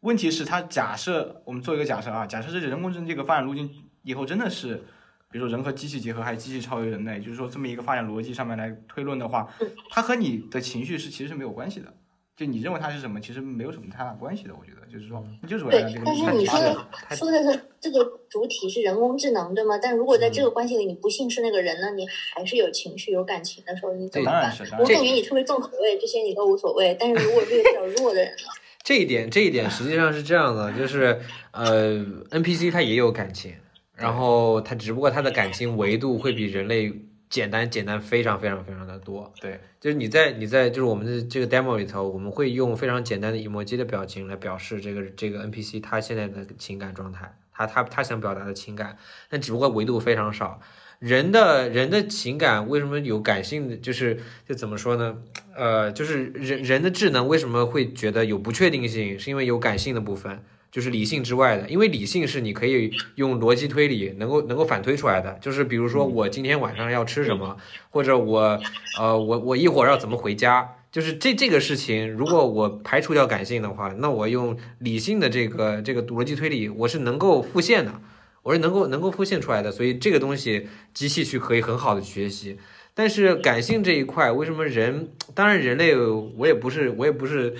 [0.00, 3.70] 问题是，它假设我们做一个假设啊，假设这人工智能这个发展路径
[4.02, 4.82] 以后真的是，
[5.30, 9.46] 比如说人和机器结合，还有机器超越人类，就是说这么一个发展逻辑上面来推论的话，
[9.90, 11.92] 它和你的情绪是其实是没有关系的。
[12.34, 14.54] 就你认为它是什么，其实没有什么太大关系的。
[14.54, 19.76] 我觉得就是说，你就是为了这个，对但是你说的说的是这个主体是人工智能，对吗？
[19.82, 24.62] 但如果在这个关系里你不幸是那个人呢，你还是有情绪、有感情的时候，你怎么办当然是？
[24.70, 26.96] 当然我感觉你特别重口味，这些你都无所谓。
[26.98, 28.48] 但是如果是一个比较弱的人呢？
[28.84, 31.20] 这一点，这一点实际上是这样的，就是
[31.50, 31.98] 呃
[32.30, 33.52] ，NPC 它也有感情，
[33.98, 36.92] 然后它只不过它的感情维度会比人类
[37.28, 39.32] 简单简单非常非常非常的多。
[39.40, 48.96] 对，就是你在你在就是我们的这个 demo 里头，我们会用非常简单的 emoji 的表情来表示这个这个 NPC 他现在的情感状态，他他他想表达的情感，
[49.28, 50.60] 但只不过维度非常少。
[51.00, 53.76] 人的人的情感为什么有感性的？
[53.76, 54.18] 就是
[54.48, 55.18] 就怎么说呢？
[55.54, 59.16] 呃，就是人人的智能为什么会觉得有不确定性？
[59.16, 61.68] 是因为有感性的部分，就是理性之外的。
[61.68, 65.38] 因为理性是你可以用逻辑推理能够能够反推出来的。
[65.40, 67.56] 就是比如说我今天晚上要吃什么，
[67.90, 68.60] 或者我
[68.98, 70.74] 呃我我一会儿要怎么回家。
[70.90, 78.00] 就是这这个事情，如果我排除掉感性的话，那我用理性的这个这个逻辑推理，我是能够复现的。
[78.44, 82.58] 我是能够能够复现出来的，所以这个东西机器去可以很好的学习。
[82.94, 85.10] 但是感性这一块，为什么人？
[85.34, 87.54] 当然人类，我也不是我也不是，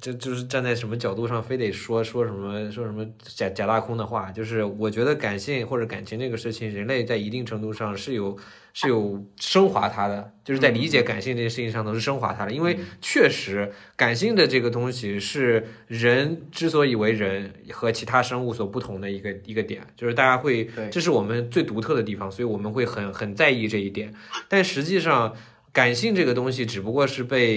[0.00, 4.32] 这就是站在什么角度上非得说说什么说什么假假大空的话。
[4.32, 8.36] 就是我觉得感性或者感情这个事情，人类在一定程度上是有
[8.74, 12.52] 是有升华它的，就是在理解感性这件事情上头是升华它的。
[12.52, 24.12] 因为确实感性的这个东西是人之所以为人和其他生物所不同的一个一个点，就是大家会这是我们最独特的地方，所以我们会很很在意这一点。
[24.48, 25.34] 但实际上，
[25.72, 27.56] 感性这个东西只不过是被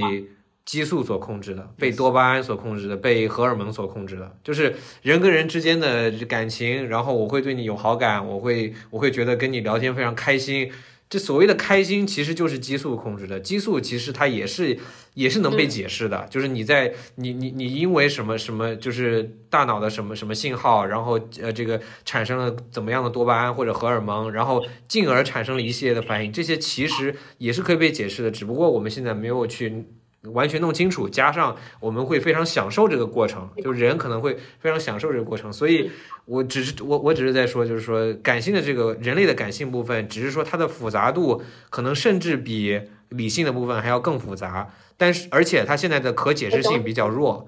[0.65, 6.87] 激素所控制的，被多巴胺所控制的，被荷尔蒙所控制的，就是人跟人之间的感情。
[6.87, 10.71] 然后我会对你有好感，我会我会觉得跟你聊天非常开心。
[11.09, 13.39] 这所谓的开心，其实就是激素控制的。
[13.39, 14.77] 激素其实它也是
[15.15, 29.87] 也是能被解释的，就是你在你你你因为什么什么，就是大脑的什么什么信号，然后呃这个产生了怎么样的多巴胺或者荷尔蒙，然后进而产生了一系列的反应，这些其实也是可以被解释的，只不过我们现在没有去。
[30.33, 35.89] 完全弄清楚，加上我们会非常享受这个过程，就人可能会非常享受这个过程，所以
[36.25, 47.47] 我只是我我只是在说，就是说感性的这个人类的感性部分，只是说它的复杂度可能甚至比理性的部分还要更复杂，但是而且它现在的可解释性比较弱。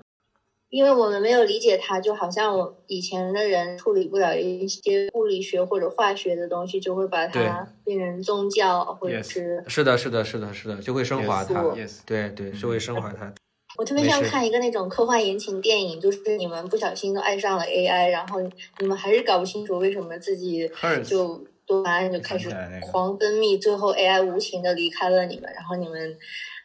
[0.72, 9.64] 因为我们没有理解它，就好像我以前的人处理不了一些物理学或者化学的东西，就会把它变成宗教或者 Yes 是。
[9.68, 11.62] 是的，是的，是的，是的，就会升华它。
[11.62, 13.34] Yes yes，对对，就会升华它。
[13.78, 18.40] 我特别想看一个那种科幻言情电影，就是你们不小心都爱上了 AI，然后
[18.80, 20.70] 你们还是搞不清楚为什么自己
[21.06, 22.50] 就多巴胺就开始
[22.82, 26.18] 狂分泌，最后 AI 无情的离开了你们，然后你们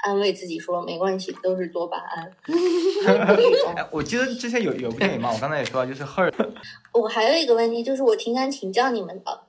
[0.06, 2.32] 安慰自己说没关系，都是多巴胺。
[3.74, 6.30] 哎，我记得之前有有部电影嘛，我刚才也说了，就是《Her》，
[6.92, 9.40] 我还有一个问题，就是我挺想请教你们的，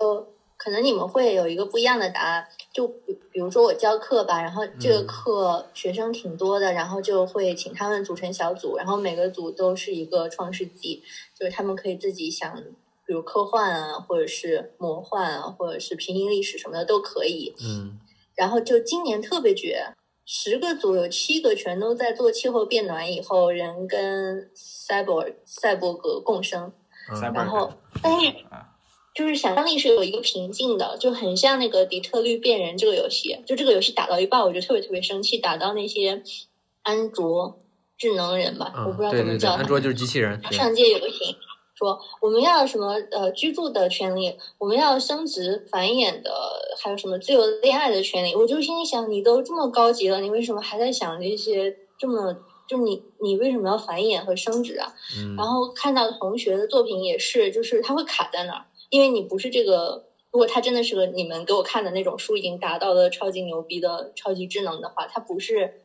[0.00, 2.48] 就可能你们会有一个不一样的答案。
[2.72, 11.02] 就比比如说我教课吧，然后这个课学生挺多的，然后就会请他们组成小组，然后每个组都是一个创世纪，
[11.38, 12.56] 就是他们可以自己想，
[13.04, 17.52] 比如科幻啊，或者是魔幻啊，或者是平行历史什么的都可以。
[17.62, 18.00] 嗯
[18.38, 19.84] 然后就今年特别绝，
[20.30, 26.70] 十个组有七个全都在做气候变暖以后，人跟赛博赛博格共生。
[27.10, 27.72] 嗯然后，
[28.02, 28.30] 但是
[29.14, 33.42] 就是想象力是有一个瓶颈的，就很像那个底特律变人这个游戏。
[33.46, 36.22] 就这个游戏打到一半，我就特别特别生气，打到那些
[36.82, 37.58] 安卓
[37.96, 39.64] 智能人吧，我不知道嗯，对对对，怎么叫他们。
[39.64, 40.38] 安卓就是机器人。
[40.42, 41.34] 对上街游行，
[41.78, 46.30] 说我们要什么呃居住的权利，我们要生殖繁衍的，
[46.82, 48.34] 还有什么自由恋爱的权利。
[48.34, 52.36] 我就心里想，你都这么高级了，你为什么还在想这些这么？
[52.66, 54.92] 就你你为什么要繁衍和生殖啊？
[55.16, 60.04] 嗯然后看到同学的作品也是，就是他会卡在那儿，因为你不是这个。
[60.30, 65.80] 如果他真的是个你们给我看的那种书已经达到了超级牛逼的超级智能的话，它不是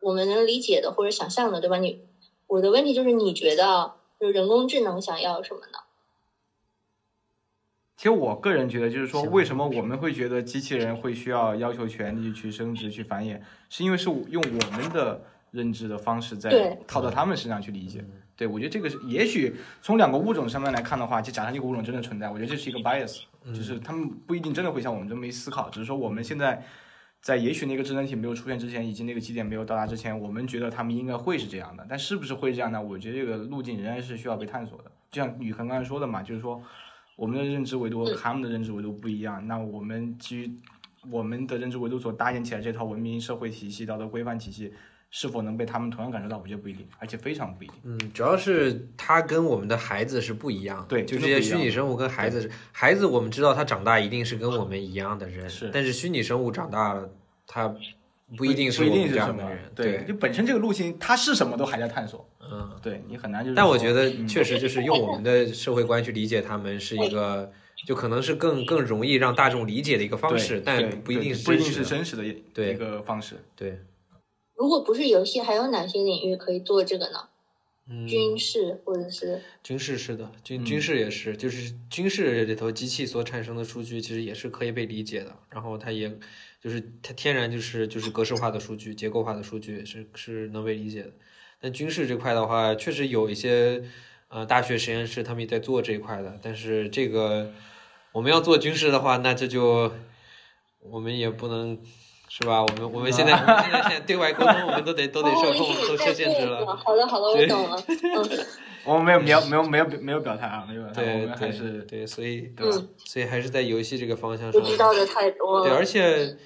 [0.00, 1.78] 我们能理解的或者想象的，对吧？
[1.78, 2.00] 你
[2.48, 3.92] 我的问题就是，你觉得
[4.24, 5.78] 就人工智能想要什么呢？
[7.94, 18.02] 其实我个人觉得，就是说，为什么我们会觉得机器人会需要要求权利去升值、去繁衍，是因为是用我们的认知的方式在对套到他们身上去理解。
[18.34, 23.20] 对，我觉得这个是，也许从两个物种上面来看的话，就假设这个物种真的存在，我觉得这是一个 bias，
[23.54, 26.64] 就是他们不一定真的会像我们这么一思考，只是说我们现在
[27.24, 32.82] 在也许那个智能体没有出现之前，以及那个基点没有到达之前，我们觉得他们应该会是这样的，但是不是会这样呢？
[32.82, 34.92] 我觉得这个路径仍然是需要被探索的。
[35.10, 36.62] 就像宇恒刚才说的嘛，就是说
[37.16, 40.60] 我们的认知维度和他们的认知维度不一样，那我们基于
[41.10, 44.70] 我们的认知维度所搭建起来这套文明社会体系、道德规范体系，
[45.16, 46.36] 是否能被他们同样感受到？
[46.38, 47.76] 我觉得不一定，而且非常不一定。
[47.84, 57.08] 嗯，主要是他跟我们的孩子是不一样的，对就这些虚拟生物跟孩子是，孩子我们知道他长大一定是跟我们一样的人，是但是虚拟生物长大了，
[57.46, 57.72] 他
[58.36, 62.68] 不一定是我们这样的人，对，就本身这个路径他是什么都还在探索，嗯。
[62.82, 63.54] 对你很难就是。
[63.54, 67.52] 但我觉得嗯确实就是用我们的社会观去理解他们是一个，
[67.86, 72.24] 就可能是更更容易让大众理解的一个方式，但不一定是不一定是真实的。
[72.24, 73.36] 一个方式。
[73.54, 73.78] 对，
[74.56, 77.28] 如果不是游戏，还有哪些领域可以做这个呢？
[77.86, 85.36] 嗯，军事或者是军事是的，军嗯军事也是，就是军事里头机器所产生的数据，其实也是可以被理解的。
[85.50, 86.10] 然后它也
[86.62, 91.10] 就是它天然就是就是格式化的数据、结构化的数据是是能被理解的。
[91.60, 93.84] 但军事这块的话，确实有一些
[94.28, 97.52] 呃大学实验室他们也在做这一块的，但是这个
[98.12, 99.92] 我们要做军事的话，那这就
[100.80, 101.78] 我们也不能。
[102.36, 102.60] 是吧？
[102.60, 106.66] 我们我们现在我们现在现在对外沟通，我们都得都得受控，都受限制了。
[106.66, 107.80] 好的，好的，我懂了。
[107.86, 108.46] 嗯
[108.84, 112.76] 我们没有没有没有没有没有表态啊，没有表态，我对们还对是对，所以对吧？
[112.76, 114.68] 嗯，所以还是在游戏这个方向不上。
[114.68, 116.36] 知道的太多对，而且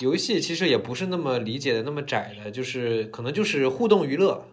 [0.00, 4.44] 游戏其实也不是那么理解的那么窄的，就是可能就是互动娱乐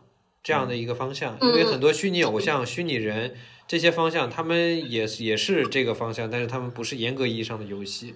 [0.41, 1.37] 这样的一个方向。
[1.41, 3.35] 因为嗯很多虚拟偶像、虚拟人
[3.67, 8.15] 这些方向，他们也是也是这个方向，但是他们不是严格意义上的游戏。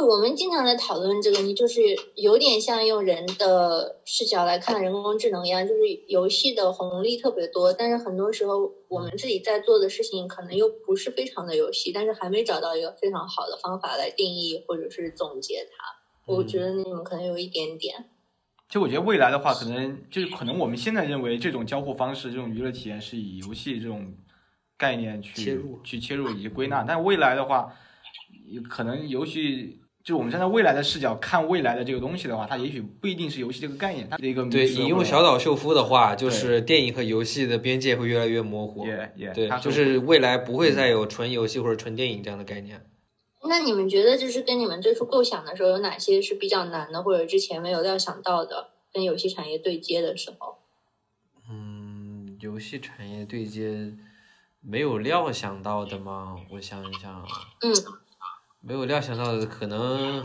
[0.00, 1.82] 对，我们经常在讨论这个，你就是
[2.14, 16.32] 有点像用人的视角来看人工智能一样，就是游戏的红利特别多，但是很多时候我们自己在做的事情可能又不是非常的游戏，但是还没找到一个非常好的方法来定义或者是总结它。
[16.32, 18.08] 我觉得你们可能有一点点，
[18.68, 24.14] 其实我觉得未来的话，可能就是可能我们现在认为这种交互方式、这种娱乐体验是以游戏这种
[24.78, 27.70] 概念去切入去切入以及归纳，但未来的话，
[28.46, 29.78] 有可能游戏。
[30.02, 38.86] 就是我们站在未来的视角看未来的这个东西的话，它也许不一定是游戏这个概念，它的一个对，引用小岛秀夫的话，就是电影和游戏的边界会越来越模糊。
[38.86, 42.86] 也也对，就是未来不会再有纯游戏或者纯电影这样的概念。
[43.42, 50.58] 那你们觉得就是跟你们最初构想的时候，有哪些是比较难的，或者之前没有料想到的，跟游戏产业对接的时候？
[51.50, 53.92] 嗯，游戏产业对接
[54.60, 56.36] 没有料想到的吗？
[56.50, 57.26] 我想一想，
[57.62, 57.72] 嗯，
[58.60, 60.24] 没有料想到的，可能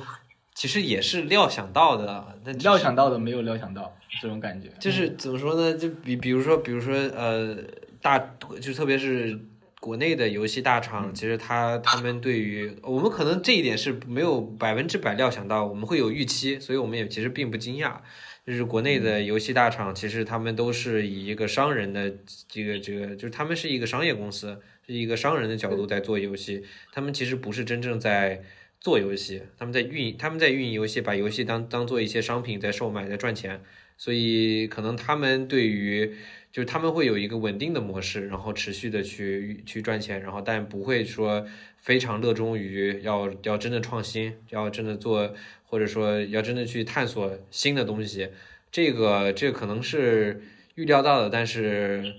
[0.54, 4.70] 其实也是料想到的，但料想到的没有料想到这种感觉。
[4.80, 5.78] 就是怎么说呢？
[5.78, 7.58] 就比比如说，比如说呃，
[8.02, 8.18] 大
[8.60, 9.40] 就特别是
[9.80, 17.98] 国内的游戏大厂，其实他他们对于我们可能这一点是没有百分之百料想到，我们会有预期，所以我们也其实并不惊讶。
[18.46, 22.14] 就是国内的游戏大厂，其实他们都是以一个商人的
[22.48, 28.44] 这个这个，就是他们是一个商业公司，是一个商人的角度在做游戏，他们其实不是真正在
[28.80, 33.62] 做游戏，他们在运他们在运营游戏，把游戏当当做一些商品在售卖，在赚钱。
[33.98, 36.16] 所以可能他们对于
[36.52, 45.34] 就是他们会有一个稳定的模式，然后持续的去去赚钱，然后但不会说非常热衷于要要真的创新，要真的做，
[45.64, 48.30] 或者说要真的去探索新的东西。
[48.70, 50.44] 这个这个可能是
[50.76, 52.16] 预料到的，但是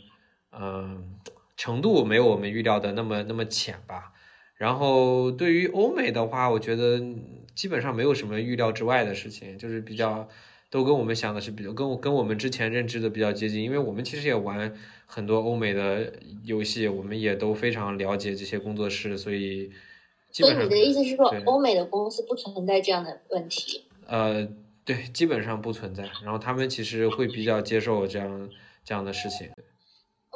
[0.52, 1.04] 嗯、呃
[1.57, 4.12] 程度没有我们预料的那么那么浅吧。
[4.57, 7.00] 然后对于欧美的话，我觉得
[7.54, 10.28] 基本上没有什么预料之外的事情，就是比较。
[10.68, 14.74] 都跟我们想的是比较跟我跟我们之前认知的比较接近，因为我们其实也玩
[15.07, 16.12] 很多欧美的
[16.44, 19.70] 游戏，我们也都非常了解这些工作室，所以
[20.32, 23.84] 基本上所以你的意思是说，欧美的公司不存在这样的问题？
[24.09, 24.46] 呃
[24.84, 26.02] 对，基本上不存在。
[26.24, 28.50] 然后他们其实会比较接受这样
[28.84, 29.48] 这样的事情。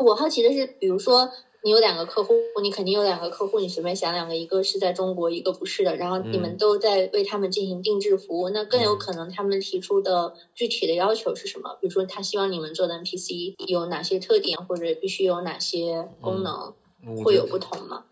[0.04, 1.28] 我好奇的是，比如说
[1.62, 6.56] 你有两个客户，你肯定有两个客户，你随便想两个，一个是在中国，一个不是的，然后你们嗯。
[6.56, 8.96] 都在为他们进行定制服务，那更有嗯。
[8.96, 11.74] 可能他们提出的具体的要求是什么？
[11.80, 16.74] 比如说他希望你们做的 NPC 有哪些特点，或者必须有哪些功能，
[17.06, 18.04] 我会有不同吗？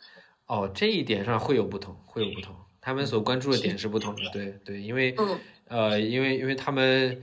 [0.46, 5.44] 哦，这一点上会有不同，会有不同，他们所关注的点是不同的，对对，因为嗯。
[5.66, 7.20] 呃，因为因为他们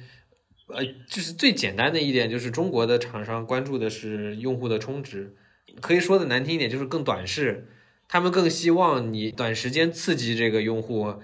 [0.68, 5.36] 呃，就是最简单的一点，就是中国的厂商关注的是用户的充值，
[5.80, 7.68] 可以说的难听一点，就是更短视。
[8.07, 11.16] 他们更希望你短时间刺激这个用户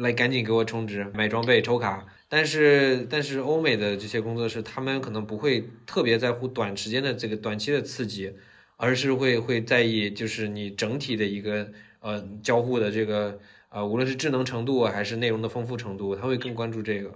[0.00, 2.06] 来赶紧给我充值、买装备、抽卡。
[2.28, 8.32] 但是，但是欧美的这些工作室，他们可能不会特别在乎短时间的这个短期的刺激，
[8.76, 13.40] 而是会会在意就是你整体的一个呃交互的这个
[13.70, 17.12] 呃，无论是智能程度还是内容的丰富程度，他会更关注这个。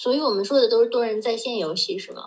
[0.00, 2.24] 所以我们说的都是多人在线游戏是吗？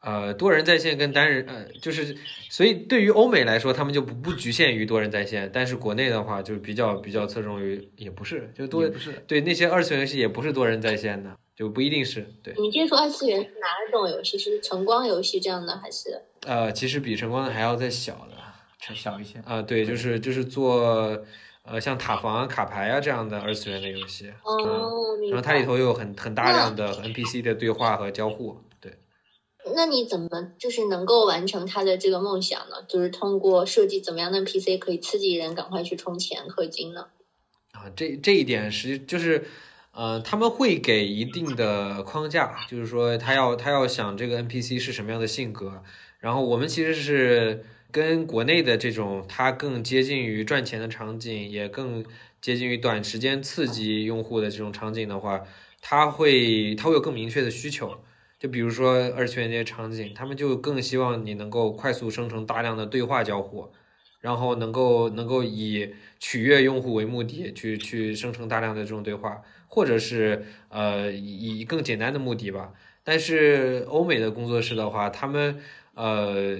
[0.00, 2.16] 呃，多人在线跟单人，呃，就是，
[2.48, 14.38] 所以对于欧美来说，他们就不不局限于多人在线，但是国内的话，就比较比较侧重于，也不是，就多不是对那些二次元游戏也不是多人在线的，就不一定是对，你们接触二次元是哪种游戏？
[14.38, 18.36] 是晨光游戏这样的，还是呃，其实比晨光的还要再小的，
[18.78, 19.40] 才小一些。
[19.44, 21.18] 啊、对，就是就是做，
[21.66, 24.92] 呃，像塔防啊、卡牌啊这样的二次元的游戏，嗯，哦。
[25.30, 28.98] 然后它里头有很很大量的 NPC 的对话和交互，对。
[29.74, 32.76] 那你怎么就是能够完成他的这个梦想呢？
[32.86, 37.06] 就是通过设计怎么样的 NPC 可以刺激人赶快去充钱氪金呢？
[37.72, 39.44] 啊，这这一点实就是，
[39.90, 45.82] 呃，他们会给一定的框架，就是说他要他要想这个 NPC 是什么样的性格，
[46.20, 47.64] 然后我们其实是
[47.96, 52.04] 跟国内的这种它更接近于赚钱的场景，也更
[52.42, 55.42] 接近于短时间刺激用户的这种场景的话，
[55.80, 57.96] 它会它会有更明确的需求。
[58.38, 63.72] 就比如说二次元这些场景，他们就更希望你能够快速生成大量的对话交互，
[64.20, 72.74] 然后能够能够以取悦用户为目的去去生成大量的这种对话，或者是呃以更简单的目的吧。
[73.02, 75.58] 但是欧美的工作室的话，他们
[75.94, 76.58] 呃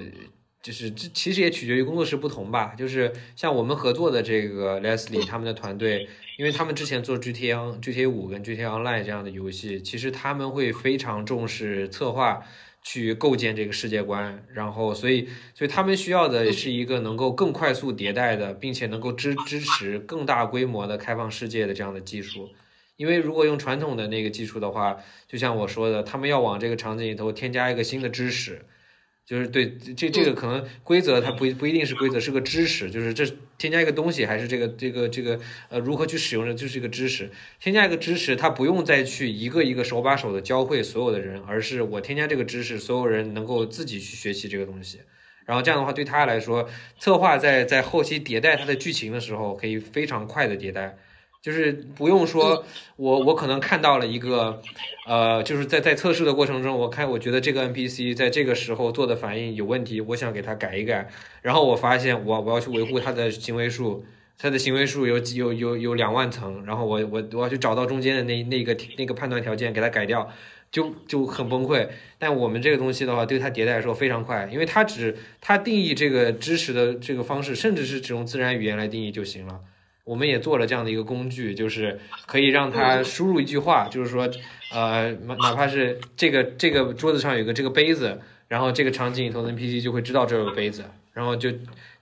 [0.67, 2.75] 就是这其实也取决于工作室不同吧。
[2.77, 6.09] 就是像我们合作的这个 Leslie 他们的团队，
[6.39, 12.43] 因为他们之前做 GTA GTA 五跟 GTA Online 这样的游戏，其实他们会非常重视策划。
[12.89, 22.49] 去构建这个世界观，然后所以所以他们需要的是一个能够更快速迭代的，并且能够支支持更大规模的开放世界的这样的技术。
[22.97, 28.65] 因为如果用传统的那个技术的话，就像我说的，他们要往这个场景里头添加一个新的知识，
[29.27, 33.27] 就是对这这个可能规则它不不一定是规则，是个知识，就是这
[33.59, 37.29] 添加一个东西，还是这个这个这个呃如何去使用的，就是一个知识。
[37.59, 45.01] 添加一个知识，它不用再去一个一个手把手的教会所有的人，而是我添加这个知识，所有人能够自己去学习这个东西。
[45.45, 46.69] 然后这样的话，对他来说，
[47.01, 50.97] 策划在在后期迭代它的剧情的时候，可以非常快的迭代。
[51.43, 52.65] 就是不用说，
[52.97, 54.61] 我我可能看到了一个，
[55.07, 61.09] 呃，就是在在测试的过程中，我看我觉得这个 NPC 在这个时候做的反应有问题，我想给它改一改，
[61.43, 64.05] 然后我发现我我要去维护它的行为数，
[64.37, 70.29] 它的行为数有几有有有两万层，然后我我我要去找到中间的那那个那个判断条件给它改掉，
[70.73, 71.89] 就就很崩溃。
[72.19, 79.61] 但我们这个东西的话，对它迭代来说非常快，因为它只它定义这个知识的这个方式，甚至是只用自然语言来定义就行了。
[80.07, 84.31] 我们也做了这样的一个工具，就是可以让它输入一句话，就是说，
[84.73, 91.51] 呃，哪哪怕是这个这个桌子上有个这个杯子，然后这个场景里头的 NPC 就会知道这有杯子，然后就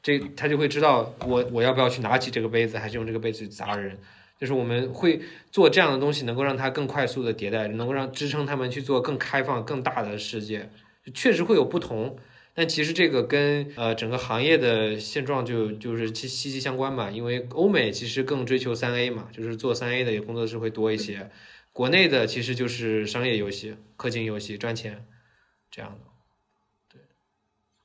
[0.02, 3.96] 这他就会知道我我要不要去拿起这个杯子，还是用这个杯子去砸人。
[4.38, 10.68] 就是我们会做这样的东西，能够让它更快速的迭代，能够让支撑他们去做更开放、更大的世界，
[11.14, 12.18] 确实会有不同。
[12.54, 21.30] 但其实这个跟呃整个行业的现状就就是息息息相关嘛，因为欧美其实更追求三 A 嘛，就是做三 A 的工作室会多一些，
[21.72, 25.04] 国内的其实就是商业游戏、氪金游戏赚钱
[25.70, 26.10] 这样的。
[26.92, 27.00] 对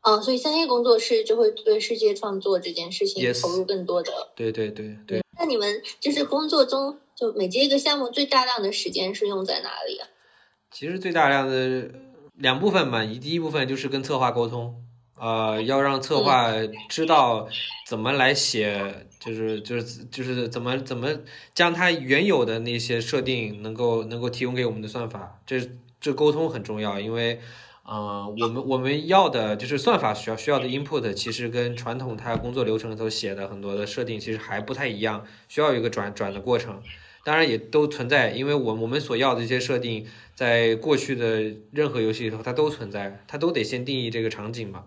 [0.02, 4.12] 嗯，所以三 A 工作室就会对世界创作这件事情投入更多的。
[4.36, 10.08] 对对对对，那你们就是工作中就每接一个项目，最大量的时间是用在哪里啊？
[10.72, 11.90] 其实最大量的
[12.40, 14.84] 两部分嘛，一第一部分就是跟策划沟通，
[15.16, 16.52] 呃，要让策划
[16.90, 17.48] 知道
[17.86, 21.10] 怎么来写，就是就是就是怎么怎么
[21.54, 25.60] 将它原有的那些设定能够能够提供给我们的算法，这
[26.02, 27.40] 这沟通很重要，因为。
[27.92, 36.84] 呃，我们我们要的就是算法需要需要的 input，其实跟传统它工作流程里头写的很多的设定其实还不太一样，需要有一个转转的过程。
[37.24, 40.06] 当然也都存在，因为我我们所要的一些设定，
[40.40, 44.86] 在过去的任何游戏里头它都存在，它都得先定义这个场景嘛。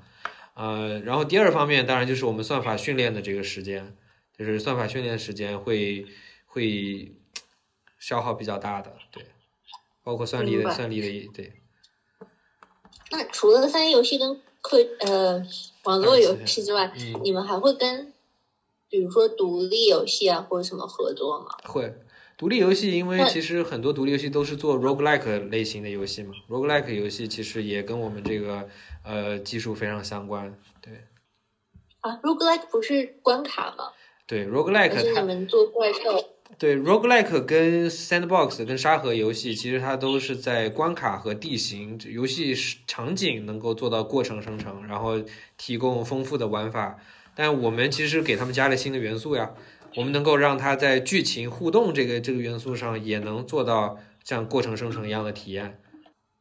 [0.55, 3.95] 呃，然后第二方面当然就是我们算法训练的这个时间，
[4.35, 6.07] 就是算法训练时间会
[6.47, 7.15] 会
[7.99, 9.27] 消耗比较大的，对，
[10.03, 11.53] 包括算力的算力的对。
[13.11, 15.47] 那除了三 A 游戏跟科呃
[15.85, 18.11] 网络游戏之外，嗯，你们还会跟
[18.89, 21.51] 比如说独立游戏啊或者什么合作吗？
[21.65, 21.95] 会。
[22.43, 28.69] 独立游戏，因为其实很多独立游戏都是做 roguelike 类型的游戏嘛，roguelike 游戏其实也跟我们这个
[29.05, 30.53] 呃技术非常相关。
[30.81, 30.93] 对
[32.01, 33.93] 啊，roguelike 不是关卡吗？
[34.27, 36.31] 对，roguelike 是你们做怪兽？
[36.59, 42.57] 对 roguelike 跟 sandbox 跟沙盒游戏，其实它都是在关卡和地形、游戏
[42.89, 45.23] 场景能够做到过程生成，然后
[45.57, 46.99] 提供丰富的玩法。
[47.35, 49.53] 但我们其实给他们加了新的元素呀，
[49.97, 55.79] 我们能够让它在剧情互动这个这个元素上也能做到像过程生成一样的体验。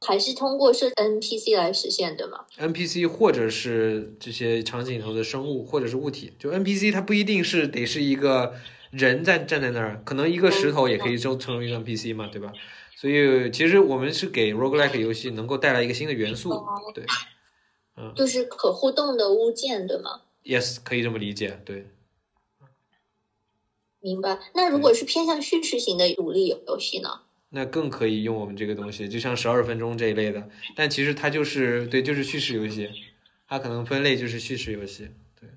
[0.04, 8.54] 还是通过设 NPC 来实现的吗？NPC 或者是这些场景里头的生物或者是物体，就 NPC 它不一定是得是一个
[8.90, 12.52] 人在站在那儿，可能一个石头也可以成成为一个 NPC 嘛，对吧？
[12.98, 16.50] 所以其实我们是给 roguelike 游戏能够带来一个新的元素，
[16.96, 17.04] 对
[17.96, 21.86] 嗯就是可互动的物件，对吗？，yes 可以这么理解，对。
[24.02, 24.40] 明白。
[24.54, 27.22] 那如果是偏向叙事型的独立游戏呢？
[27.54, 32.90] 那更可以用我们这个东西，就像十二分钟这一类的，但其实它就是对，就是叙事游戏，
[33.48, 35.10] 它可能分类就是叙事游戏。
[35.40, 35.50] 对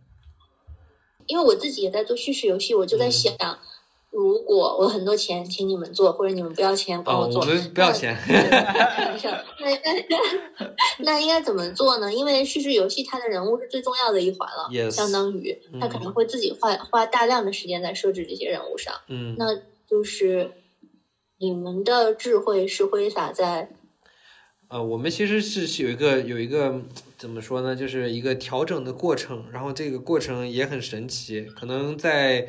[1.27, 3.33] 因为我自己也在做叙事游戏，我就嗯在想，
[4.15, 12.15] 如果我很多钱请你们做，或者你们不要钱帮啊，我做，我们不要钱，那 那那应该怎么做呢？
[12.15, 18.95] 因为叙事游戏它的人物是最重要的一环了 Yes 相当于他可嗯能会自己花花大量的时间在设置这些人物上。
[19.09, 19.35] 嗯。
[19.37, 19.47] 那
[19.89, 20.53] 就是
[21.39, 23.71] 你们的智慧是挥洒在
[24.69, 26.81] 呃，我们其实是是有一个有一个
[27.19, 32.49] 怎么说呢，就是一个调整的过程，然后这个过程也很神奇，可能在，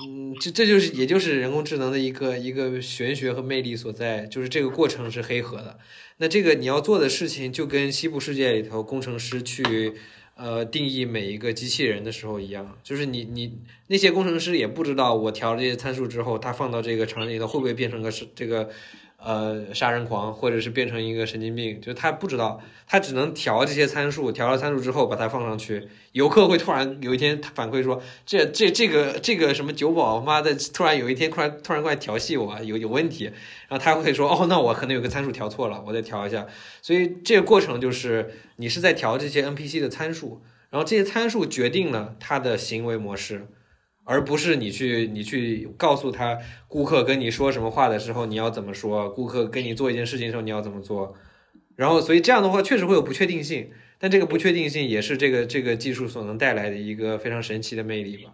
[0.00, 5.78] 嗯，这这就是也就是人工智能的一个一个玄学和魅力所在，就是这个过程是黑盒的。
[6.18, 9.94] 那这个你要做的事情，就跟西部世界里头工程师去
[10.36, 13.58] 呃定义每一个机器人的时候一样，就是你你
[13.88, 18.70] 那些工程师也不知道我调了这些参数之后，它放到这个场景里头会不会变成个是这个。
[19.20, 25.88] 呃，杀人狂，或者是变成一个神经病，就他不知道，他只能调这些参数，调了参数之后把它放上去。
[26.12, 36.46] 游客会突然有一天反馈说，这这这个这个什么酒保，妈的，突然有一天突然突然过来调戏我，有有问题，然后他会说，哦，那我可能有个参数调错了，我再调一下。
[36.80, 40.40] 所以这个过程就是你是在调这些 NPC 的参数，
[40.70, 43.48] 然后这些参数决定了他的行为模式。
[44.08, 51.14] 而不是你去你去告诉他，顾客跟你说什么话的时候你要怎么说，顾客跟你做一件事情的时候你要怎么做，
[51.76, 58.32] 然后所以这样的话确实会有不确定性，但这个不确定性也是这个这个技术所能带来的一个非常神奇的魅力吧。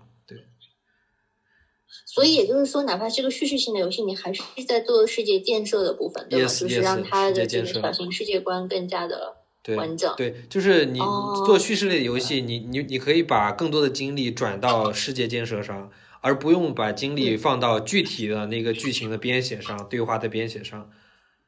[2.07, 9.44] 所以也就是说，哪怕是个叙事性的游戏，你还是在做世界建设的部分，对吧？Yes, 就是让它的这个小型世界观更加的对
[9.77, 10.13] 完整。
[10.17, 20.91] 对，就是你哦做叙事类的游戏，你你你可以把更多的精力转到世界建设上，而不用把精力放到具体的那个剧情的编写上、对话的编写上。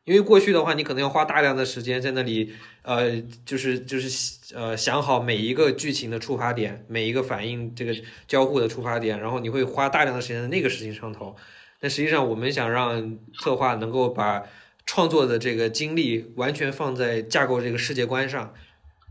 [0.04, 2.52] 因为过去的话，你可能要花大量的时间在那里，
[2.82, 7.92] 呃，就是就是呃想好每一个剧情的触发点，每一个反应这个
[8.28, 11.34] 交互的触发点，然后你会花大量的时间在那个事情上头。
[11.80, 14.44] 但实际上，我们想让策划能够把
[14.86, 18.54] 创作的这个精力完全放在架构这个世界观上，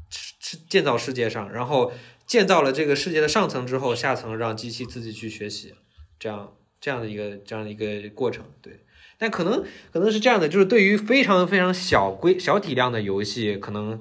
[0.10, 1.92] 是建造世界上，然后
[2.26, 5.76] 建造了这个世界的上层之后，下层让机器自己去学习，
[6.18, 8.80] 这样这样的一个这样的一个过程，对。
[9.18, 14.00] 但可能可能是这样的，就是对于非常非常小规小体量的游戏，可能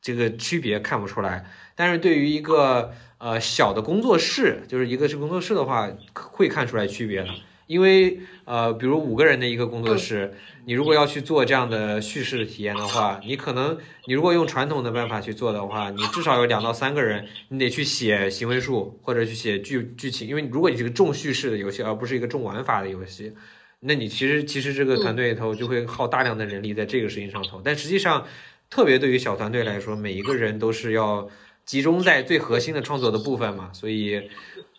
[0.00, 1.44] 这个区别看不出来。
[1.76, 7.28] 但是对于一个呃小的工作室，就是一个是工作室的话，会看出来区别的。
[7.68, 10.34] 因为呃，比如五个人的一个工作室，
[10.66, 23.32] 你如果要去做这样的叙事体验的话，你可能你如果用传统的办法去做的话，你至少有两到三个人，你得去写行为树或者去写剧剧情，因为如果你是个重叙事的游戏，而不是一个重玩法的游戏，
[23.78, 27.62] 那你其实其实这个团队里头就会耗大量的人力在这个事情上头。
[27.64, 28.26] 但实际上，
[28.68, 31.28] 特别对于小团队来说，每一个人都是要
[31.64, 34.20] 集中在最核心的创作的部分嘛，所以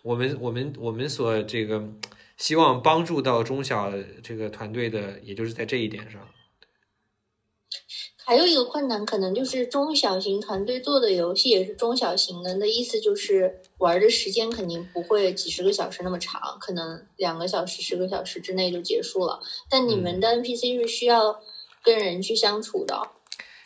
[0.02, 1.82] 我们我们我们所这个
[2.38, 3.92] 希望帮助到中小
[4.22, 6.26] 这个团队的，也就是在这一点上。
[8.24, 19.40] 还有一个困难，可能就是中小型团队做的游戏也是中小型的，那意思就是玩的时间肯定不会几十个小时那么长，可能两个小时、十个小时之内就结束了。
[19.70, 21.40] 但你们的 NPC 是需要
[21.82, 23.08] 跟人去相处的，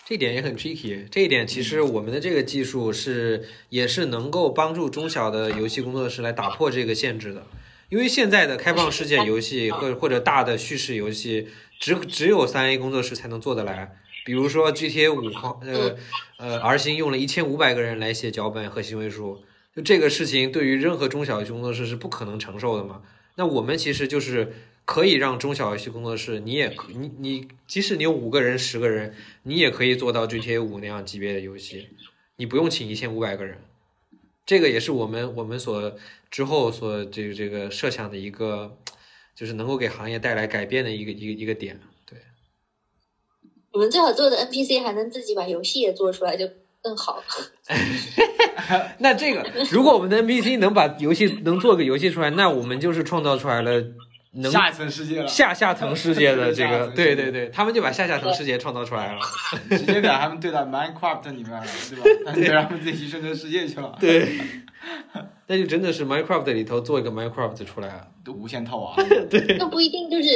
[0.07, 1.09] 这一点也很 tricky。
[1.09, 7.45] 这一点其实我们的这个技术是也是能够帮助中小的游戏工作室来打破这个限制的。
[7.93, 11.49] 因为现在的开放世界游戏或或者大的叙事游戏，
[11.79, 13.95] 只只有三 A 工作室才能做得来。
[14.25, 15.27] 比如说 GTA 五，
[15.61, 15.95] 呃
[16.39, 19.45] 呃，R 星用了一千五百个人来写脚本和行为书，
[19.77, 23.03] 就这个事情对于任何中小游戏工作室是不可能承受的嘛。
[23.35, 24.55] 那我们其实就是
[24.87, 31.89] 可以让中小游戏工作室，你也你你，即使你有五个人、十个人，你也可以做到 GTA 五那样级别的游戏，
[32.37, 33.59] 你不用请一千五百个人。
[34.47, 35.95] 这个也是我们我们所
[36.33, 38.79] 之后所这个这个设想的一个，
[39.37, 41.79] 就是能够给行业带来改变的一个一个一个点。
[42.07, 42.19] 对，
[43.71, 46.49] 我们最好做的 NPC 还能自己把游戏也做出来，就
[46.81, 47.25] 更好了。
[48.99, 53.85] 那这个，如果我们的 NPC 能把游戏能做个游戏出来，那我们就是创造出来了
[54.35, 59.21] 能下一层世界了，下下层世界的这个，对对对，他们就把下下层世界创造出来了。
[59.71, 62.23] 直接把他们对到 Minecraft 里面了，对吧？
[62.27, 64.39] 那就让他们自己去生成世界去了，对，
[65.47, 68.09] 那就真的是 Minecraft 里头做一个 Minecraft 出来了。
[68.25, 68.95] 都无限套娃。
[69.29, 70.29] 对那不一定就是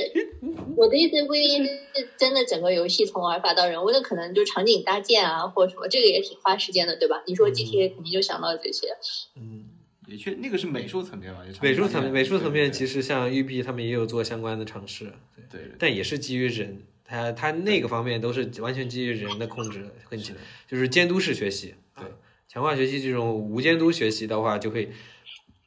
[0.77, 1.71] 我的意思，不一定是
[2.19, 7.23] 真的整个游戏从玩法到人物，那可能就场景搭建啊，或者什么，这个也挺花时间的，对吧？
[7.29, 8.89] 你说 GTA 肯定就想到这些。
[9.37, 9.67] 嗯，
[10.07, 11.41] 也确，那个是美术层面吧？
[11.45, 15.13] 也美术层面，美术层面其实实像育碧他们也有做相关的尝试，
[15.51, 20.19] 对对但也是基于人，他他那个方面都是完全基于人的控制，很
[20.67, 21.75] 就是监督式学习。
[21.95, 22.11] 对啊，
[22.49, 24.91] 强化学习这种无监督学习的话，就会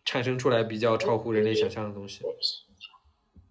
[0.06, 2.22] 产生出来比较超乎人类想象的东西。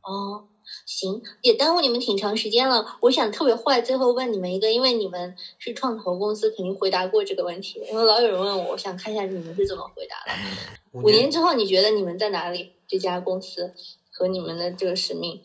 [0.03, 0.49] 哦，
[0.89, 2.97] 行，也耽误你们挺长时间了。
[3.01, 7.79] 我想特别坏，最后问你们一个，因为你们是创投公司，肯定回答过这个问题。
[7.91, 10.33] 因为老有人问我，我想看一下你们是怎么回答的。
[10.99, 12.73] 五五年之后，你觉得你们在哪里？
[12.89, 13.75] 这家公司
[14.11, 15.43] 和你们的这个使命？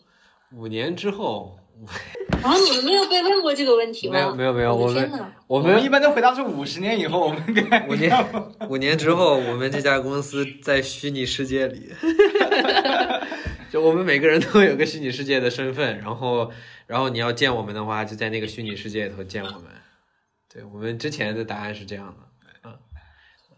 [0.55, 1.57] 五年之后，
[2.41, 4.13] 然后你们没有被问过这个问题吗？
[4.13, 5.31] 没有没有没有，我我们！
[5.47, 8.11] 我们一般都回答是五十年以后，我们跟五年
[8.69, 11.91] 五年之后，我们这家公司在虚拟世界里，
[13.71, 16.51] 就我们每个人都有个虚拟世界的身份，然后
[16.87, 19.61] 然后你要见我们的话，就在那个虚拟世界里头见我们。
[20.53, 22.77] 对我们之前的答案是这样的，嗯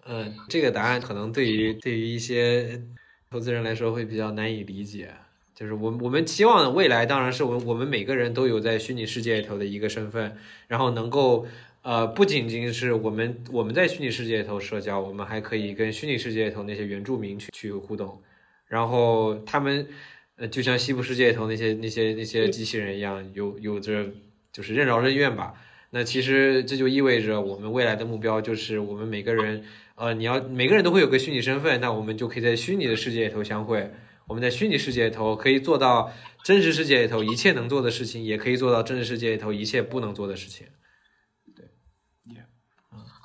[0.07, 2.81] 嗯，这个答案可能对于对于一些
[3.29, 5.13] 投资人来说会比较难以理解。
[5.55, 10.35] 就是我我们期望的未来当然是我我们每个人都有在虚拟世界里头的一个身份，
[10.67, 11.47] 然后能够
[11.81, 18.21] 呃不仅仅是我们我们在虚拟世界里头社交，我们还可以跟虚拟世界里头那些原住民去去互动，
[18.67, 19.87] 然后他们
[20.35, 24.07] 呃就像西部世界里头那些那些那些机器人一样，有有着
[24.51, 25.53] 就是任劳任怨吧。
[25.91, 29.63] 那其实这就意味着我们未来的目标就是我们每个人
[29.95, 33.89] 呃你要每个人都会有个虚拟身份，那我们就可以在虚拟的世界里头相会。
[34.27, 36.11] 我们在虚拟世界里头可以做到
[36.43, 40.67] 真实世界里头一切能做的事情，也可以做到真实世界里头一切不能做的事情。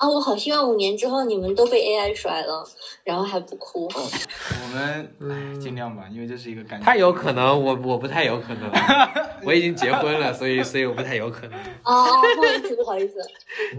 [0.01, 2.66] 啊，我好希望五年之后你们都被 AI 甩了，
[3.05, 3.86] 然后还不哭。
[3.94, 8.70] 我们唉尽量吧，因为这是一个感太有可能，我我不太有可能，
[9.44, 11.59] 我已经结婚了，所以所以我不太有可能。
[11.85, 13.18] 哦哦，不好意思，不好意思。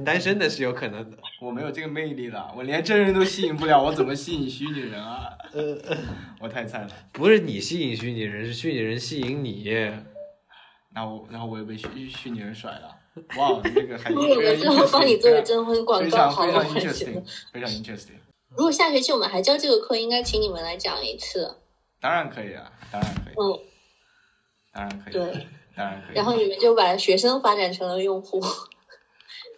[0.05, 1.17] 单身的是有可能的。
[1.41, 5.27] 我没有这个魅力了，我连真人都吸引不了，我怎么吸引虚拟人啊？
[5.53, 5.75] 呃
[6.39, 6.87] 我太菜了。
[7.11, 9.73] 不是你吸引虚拟人，是虚拟人吸引你。
[10.93, 12.95] 那我然后我也被虚虚拟人甩了。
[13.37, 17.23] 哇，这个还如果我之后帮你做个征婚广告，好非常 interesting，。
[17.51, 18.13] 非常 interesting。
[18.55, 21.55] 如果下学期我们还教这个课，应该请你们来讲一次。
[21.99, 23.59] 当然可以啊，当然可以，嗯，
[24.73, 25.47] 当然可以，对。
[25.75, 26.15] 当然可以。
[26.15, 28.41] 然后你们就把学生发展成了用户。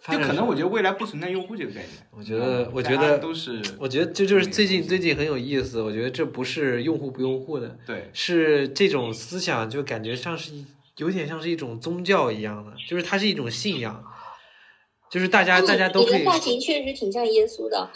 [0.06, 1.88] 就可能我觉得未来不存在用户这个概念。
[2.10, 5.80] 我觉得嗯我觉得都是我觉得这就是最近最近很有意思。
[5.80, 10.66] 我觉得这不是用户不用户的，对是这种思想，就感觉像是一
[10.98, 14.04] 有点像是一种宗教一样的，就是它是一种信仰，
[15.10, 17.90] 就是大家大家都会你的发型确实挺像耶稣的。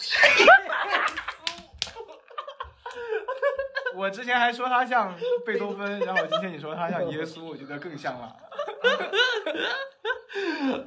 [3.94, 8.36] 我之前还说他像贝多芬，然后今天你说他像耶稣，我觉得更像了。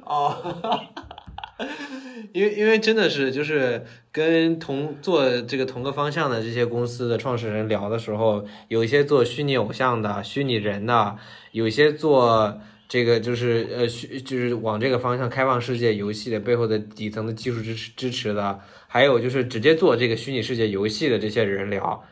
[0.04, 0.88] 哦，
[2.32, 11.16] 因为因为真的是就是跟同做这个同个方向的这些公司的创始人聊的时候，有一些做虚拟偶像的、虚拟人的，
[11.50, 12.58] 有一些做
[12.88, 22.02] 这个就是呃虚就是往这个方向开放世界游戏的背后的底层的技术支持支持的，还有就是直接做这个虚拟世界游戏的这些人聊，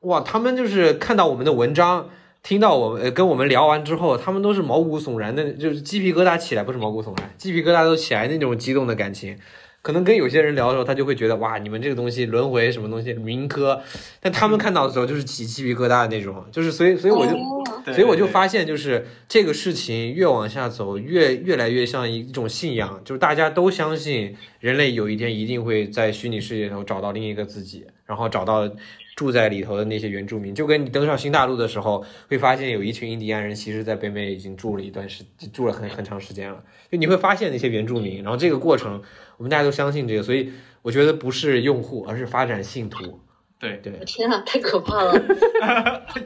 [0.00, 2.10] 哇，他们就是看到我们的文章。
[2.44, 9.36] 听到我们呃跟我们聊完之后，他们都是毛骨悚然的，就是鸡皮疙瘩起来，不是毛骨悚然，鸡皮疙瘩都起来那种激动的感情。
[9.82, 13.82] 可能跟有些人聊的时候，他就会觉得哇，你们这个东西轮回什么东西民科，
[14.18, 17.32] 但他们看到的时候就是起鸡皮疙瘩的那种，就是所以所以我就。
[17.32, 28.66] 哦所以我就发现，就是这个事情越往下走，越越来越像一种信仰，就是大家都相信人类有一天一定会在虚拟世界里头找到另一个自己，然后找到
[29.14, 30.54] 住在里头的那些原住民。
[30.54, 36.64] 就跟你登上新大陆的时候，会发现有一群印第安人，其实在北美已经住了一段时，住了很很长时间了。
[36.90, 39.02] 就你会发现那些原住民，然后这个过程，
[39.36, 43.20] 我们大家都相信这个，所以我觉得不是用户，而是发展信徒。
[43.58, 45.14] 对对，天啊，太可怕了！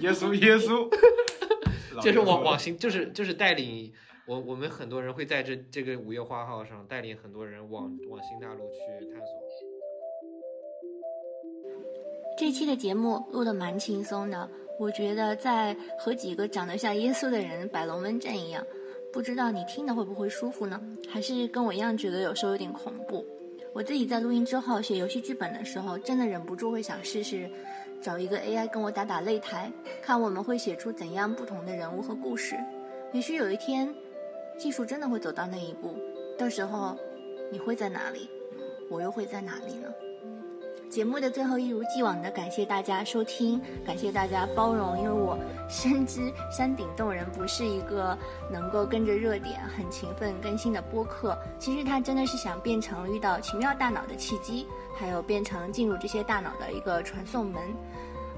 [0.00, 0.90] 耶 稣耶稣，
[2.02, 3.92] 就是往往新，就是就是带领
[4.26, 9.77] 我我们很多人会在这这个五月花号上带领很多人往往新大陆去探索。
[12.38, 14.48] 这期的节目录的蛮轻松的，
[14.78, 18.64] 我觉得在和几个长得像耶稣的人摆龙门阵一样，
[19.12, 20.80] 不知道你听的会不会舒服呢？
[21.08, 23.26] 还是跟我一样觉得有时候有点恐怖？
[23.72, 27.50] 我自己在录音之后写游戏剧本的时候，真的忍不住会想试试
[28.00, 32.54] 找一个 AI 跟我打打擂台，看我们会写出怎样不同的人物和故事。
[33.12, 33.92] 也许有一天，
[34.56, 35.92] 技术真的会走到那一步，
[36.38, 36.96] 到时候
[37.50, 38.30] 你会在哪里，
[38.88, 39.92] 我又会在哪里呢？
[40.88, 45.38] 节目的最后，一如既往的感谢大家收听，感谢大家包容，因为我
[45.68, 48.16] 深知山顶洞人不是一个
[48.50, 54.66] 能够跟着热点很勤奋更新的播客，其实它真的是想变成遇到奇妙大脑的契机，
[54.96, 57.62] 还有变成进入这些大脑的一个传送门。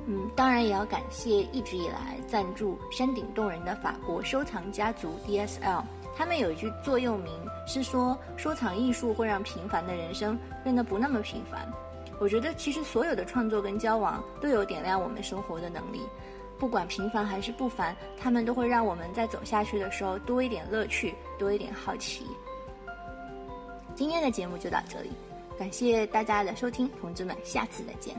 [0.06, 5.84] 嗯，当然也要感谢一直以来赞助山顶洞人的法国收藏家族 DSL。
[6.16, 7.32] 他们有一句座右铭
[7.64, 11.70] 是说，收藏艺术会让平凡的人生变得不那么平凡。
[12.20, 16.02] 我觉得其实所有的创作跟交往都有点亮我们生活的能力，
[16.58, 22.26] 不管平凡还是不凡，他们都会让我们在走下去的时候多一点乐趣，多一点好奇。
[23.94, 25.10] 今天的节目就到这里，
[25.58, 28.14] 感谢大家的收听，同志们，下次再见。